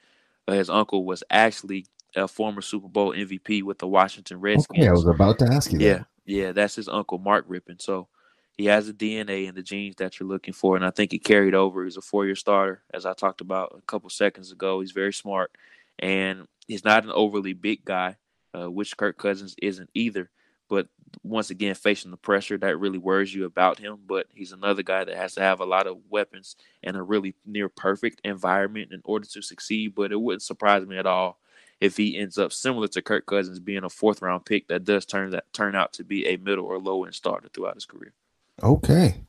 Uh, 0.47 0.53
his 0.53 0.71
uncle 0.71 1.05
was 1.05 1.23
actually 1.31 1.87
a 2.17 2.29
former 2.29 2.61
Super 2.61 2.89
Bowl 2.89 3.13
MVP 3.13 3.63
with 3.63 3.79
the 3.79 3.87
Washington 3.89 4.41
Redskins. 4.41 4.79
Okay, 4.79 4.89
I 4.89 4.93
was 4.93 5.07
about 5.07 5.39
to 5.41 5.47
ask 5.47 5.73
you 5.73 5.79
Yeah, 5.81 5.93
that. 5.99 6.07
yeah, 6.27 6.53
that's 6.53 6.77
his 6.77 6.89
uncle 6.89 7.19
Mark 7.19 7.49
Rypien. 7.49 7.81
So 7.83 8.09
he 8.57 8.67
has 8.67 8.87
the 8.87 8.93
DNA 8.93 9.49
and 9.49 9.57
the 9.57 9.63
genes 9.63 9.97
that 9.97 10.21
you're 10.21 10.29
looking 10.29 10.55
for, 10.55 10.77
and 10.77 10.85
I 10.85 10.91
think 10.91 11.11
he 11.11 11.19
carried 11.19 11.55
over. 11.55 11.83
He's 11.83 11.97
a 11.97 12.03
four-year 12.03 12.37
starter, 12.37 12.83
as 12.93 13.05
I 13.05 13.15
talked 13.15 13.41
about 13.41 13.75
a 13.77 13.83
couple 13.83 14.09
seconds 14.11 14.53
ago. 14.53 14.81
He's 14.81 14.93
very 14.93 15.13
smart, 15.13 15.51
and 15.99 16.47
he's 16.69 16.85
not 16.85 17.03
an 17.05 17.11
overly 17.11 17.53
big 17.53 17.85
guy, 17.85 18.17
uh, 18.57 18.71
which 18.71 18.97
Kirk 18.97 19.19
Cousins 19.19 19.57
isn't 19.61 19.91
either. 19.95 20.31
But 20.69 20.87
once 21.23 21.51
again, 21.51 21.75
facing 21.75 22.11
the 22.11 22.17
pressure 22.17 22.59
that 22.59 22.79
really 22.79 22.99
worries 22.99 23.35
you 23.35 23.45
about 23.45 23.79
him. 23.79 23.99
But 24.07 24.27
he's 24.35 24.53
another 24.53 24.83
guy 24.83 25.05
that 25.05 25.17
has 25.17 25.35
to 25.35 25.41
have 25.41 25.61
a 25.61 25.65
lot 25.65 25.87
of 25.87 25.99
weapons 26.09 26.57
and 26.83 26.97
a 26.97 27.03
really 27.03 27.35
near 27.45 27.69
perfect 27.69 28.21
environment 28.25 28.93
in 28.93 29.01
order 29.05 29.27
to 29.27 29.43
succeed. 29.43 29.95
But 29.95 30.13
it 30.13 30.21
wouldn't 30.21 30.43
surprise 30.43 30.87
me 30.87 30.99
at 30.99 31.07
all 31.07 31.39
if 31.81 31.97
he 31.97 32.17
ends 32.17 32.39
up 32.39 32.53
similar 32.53 32.89
to 32.89 33.03
Kirk 33.03 33.27
Cousins 33.27 33.61
being 33.61 33.85
a 33.85 33.91
fourth 33.91 34.23
round 34.23 34.45
pick 34.45 34.69
that 34.69 34.85
does 34.85 35.05
turn 35.05 35.31
that 35.31 35.53
turn 35.53 35.75
out 35.75 35.93
to 35.95 36.05
be 36.05 36.27
a 36.27 36.37
middle 36.37 36.65
or 36.65 36.79
low 36.79 37.05
end 37.05 37.15
starter 37.15 37.49
throughout 37.49 37.75
his 37.75 37.87
career. 37.87 38.13
Okay. 38.63 39.23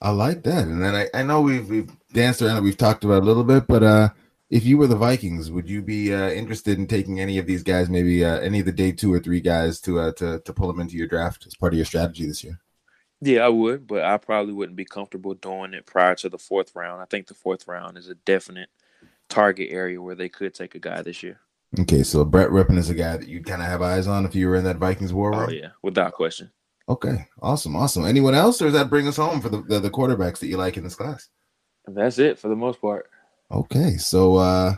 I 0.00 0.10
like 0.10 0.42
that. 0.42 0.66
And 0.66 0.82
then 0.82 0.94
I, 0.94 1.08
I 1.14 1.22
know 1.22 1.40
we've 1.40 1.68
we've 1.68 1.90
danced 2.12 2.42
around 2.42 2.58
it, 2.58 2.62
we've 2.62 2.76
talked 2.76 3.04
about 3.04 3.22
a 3.22 3.26
little 3.26 3.44
bit, 3.44 3.66
but 3.66 3.82
uh 3.82 4.08
if 4.48 4.64
you 4.64 4.78
were 4.78 4.86
the 4.86 4.96
Vikings, 4.96 5.50
would 5.50 5.68
you 5.68 5.82
be 5.82 6.14
uh, 6.14 6.30
interested 6.30 6.78
in 6.78 6.86
taking 6.86 7.20
any 7.20 7.38
of 7.38 7.46
these 7.46 7.62
guys, 7.62 7.88
maybe 7.88 8.24
uh, 8.24 8.38
any 8.38 8.60
of 8.60 8.66
the 8.66 8.72
day 8.72 8.92
two 8.92 9.12
or 9.12 9.18
three 9.18 9.40
guys 9.40 9.80
to 9.82 9.98
uh, 10.00 10.12
to 10.12 10.40
to 10.40 10.52
pull 10.52 10.68
them 10.68 10.80
into 10.80 10.96
your 10.96 11.08
draft 11.08 11.46
as 11.46 11.54
part 11.54 11.72
of 11.72 11.76
your 11.76 11.86
strategy 11.86 12.26
this 12.26 12.44
year? 12.44 12.60
Yeah, 13.20 13.46
I 13.46 13.48
would, 13.48 13.86
but 13.86 14.04
I 14.04 14.18
probably 14.18 14.52
wouldn't 14.52 14.76
be 14.76 14.84
comfortable 14.84 15.34
doing 15.34 15.72
it 15.72 15.86
prior 15.86 16.14
to 16.16 16.28
the 16.28 16.38
fourth 16.38 16.76
round. 16.76 17.00
I 17.00 17.06
think 17.06 17.26
the 17.26 17.34
fourth 17.34 17.66
round 17.66 17.96
is 17.96 18.08
a 18.08 18.14
definite 18.14 18.68
target 19.28 19.68
area 19.70 20.00
where 20.00 20.14
they 20.14 20.28
could 20.28 20.54
take 20.54 20.74
a 20.74 20.78
guy 20.78 21.02
this 21.02 21.22
year. 21.22 21.40
Okay, 21.80 22.02
so 22.02 22.24
Brett 22.24 22.50
Rypien 22.50 22.78
is 22.78 22.90
a 22.90 22.94
guy 22.94 23.16
that 23.16 23.28
you'd 23.28 23.46
kind 23.46 23.62
of 23.62 23.68
have 23.68 23.82
eyes 23.82 24.06
on 24.06 24.24
if 24.24 24.34
you 24.34 24.48
were 24.48 24.56
in 24.56 24.64
that 24.64 24.76
Vikings 24.76 25.12
war 25.12 25.32
room. 25.32 25.46
Oh 25.48 25.52
yeah, 25.52 25.70
without 25.82 26.12
question. 26.12 26.50
Okay, 26.88 27.26
awesome, 27.42 27.74
awesome. 27.74 28.04
Anyone 28.04 28.34
else, 28.34 28.62
or 28.62 28.66
does 28.66 28.74
that 28.74 28.90
bring 28.90 29.08
us 29.08 29.16
home 29.16 29.40
for 29.40 29.48
the, 29.48 29.62
the 29.62 29.80
the 29.80 29.90
quarterbacks 29.90 30.38
that 30.38 30.46
you 30.46 30.56
like 30.56 30.76
in 30.76 30.84
this 30.84 30.94
class? 30.94 31.28
That's 31.86 32.18
it 32.18 32.38
for 32.38 32.48
the 32.48 32.56
most 32.56 32.80
part. 32.80 33.10
Okay, 33.50 33.96
so 33.96 34.36
uh 34.36 34.74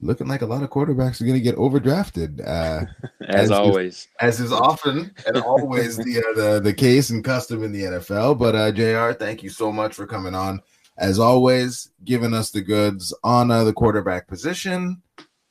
looking 0.00 0.28
like 0.28 0.42
a 0.42 0.46
lot 0.46 0.62
of 0.62 0.70
quarterbacks 0.70 1.20
are 1.20 1.24
going 1.24 1.34
to 1.36 1.40
get 1.40 1.56
overdrafted. 1.56 2.40
Uh 2.46 2.84
As 3.28 3.34
As 3.34 3.44
is- 3.46 3.50
always. 3.50 4.08
as 4.20 4.40
is 4.40 4.52
often 4.52 5.14
and 5.26 5.36
always 5.42 5.96
the, 5.96 6.18
uh, 6.18 6.36
the 6.54 6.60
the 6.60 6.72
case 6.72 7.10
and 7.10 7.22
custom 7.24 7.62
in 7.62 7.72
the 7.72 7.82
NFL. 7.82 8.38
But 8.38 8.54
uh, 8.54 8.72
Jr., 8.72 9.12
thank 9.18 9.42
you 9.42 9.50
so 9.50 9.70
much 9.70 9.94
for 9.94 10.06
coming 10.06 10.34
on. 10.34 10.62
As 10.96 11.18
always, 11.18 11.90
giving 12.04 12.32
us 12.34 12.50
the 12.50 12.62
goods 12.62 13.14
on 13.22 13.50
uh, 13.50 13.64
the 13.64 13.72
quarterback 13.74 14.26
position. 14.28 15.02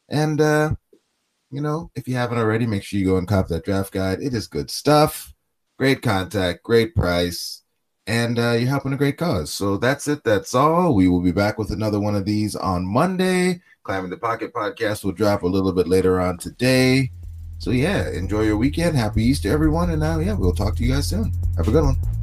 And 0.09 0.41
uh, 0.41 0.71
you 1.51 1.61
know, 1.61 1.91
if 1.95 2.07
you 2.07 2.15
haven't 2.15 2.39
already, 2.39 2.65
make 2.65 2.83
sure 2.83 2.99
you 2.99 3.05
go 3.05 3.17
and 3.17 3.27
cop 3.27 3.47
that 3.49 3.63
draft 3.63 3.93
guide. 3.93 4.19
It 4.21 4.33
is 4.33 4.47
good 4.47 4.69
stuff. 4.71 5.33
Great 5.77 6.01
contact, 6.01 6.63
great 6.63 6.95
price, 6.95 7.61
and 8.07 8.39
uh, 8.39 8.51
you're 8.51 8.69
helping 8.69 8.93
a 8.93 8.97
great 8.97 9.17
cause. 9.17 9.51
So 9.51 9.77
that's 9.77 10.07
it. 10.07 10.23
That's 10.23 10.55
all. 10.55 10.95
We 10.95 11.09
will 11.09 11.21
be 11.21 11.31
back 11.31 11.57
with 11.57 11.71
another 11.71 11.99
one 11.99 12.15
of 12.15 12.25
these 12.25 12.55
on 12.55 12.85
Monday. 12.85 13.61
Climbing 13.83 14.09
the 14.09 14.17
Pocket 14.17 14.53
podcast 14.53 15.03
will 15.03 15.11
drop 15.11 15.43
a 15.43 15.47
little 15.47 15.73
bit 15.73 15.87
later 15.87 16.19
on 16.19 16.37
today. 16.37 17.11
So 17.59 17.71
yeah, 17.71 18.09
enjoy 18.09 18.41
your 18.43 18.57
weekend. 18.57 18.95
Happy 18.95 19.23
Easter, 19.23 19.51
everyone. 19.51 19.89
And 19.89 19.99
now, 19.99 20.19
yeah, 20.19 20.33
we'll 20.33 20.53
talk 20.53 20.75
to 20.77 20.83
you 20.83 20.93
guys 20.93 21.07
soon. 21.07 21.33
Have 21.57 21.67
a 21.67 21.71
good 21.71 21.83
one. 21.83 22.16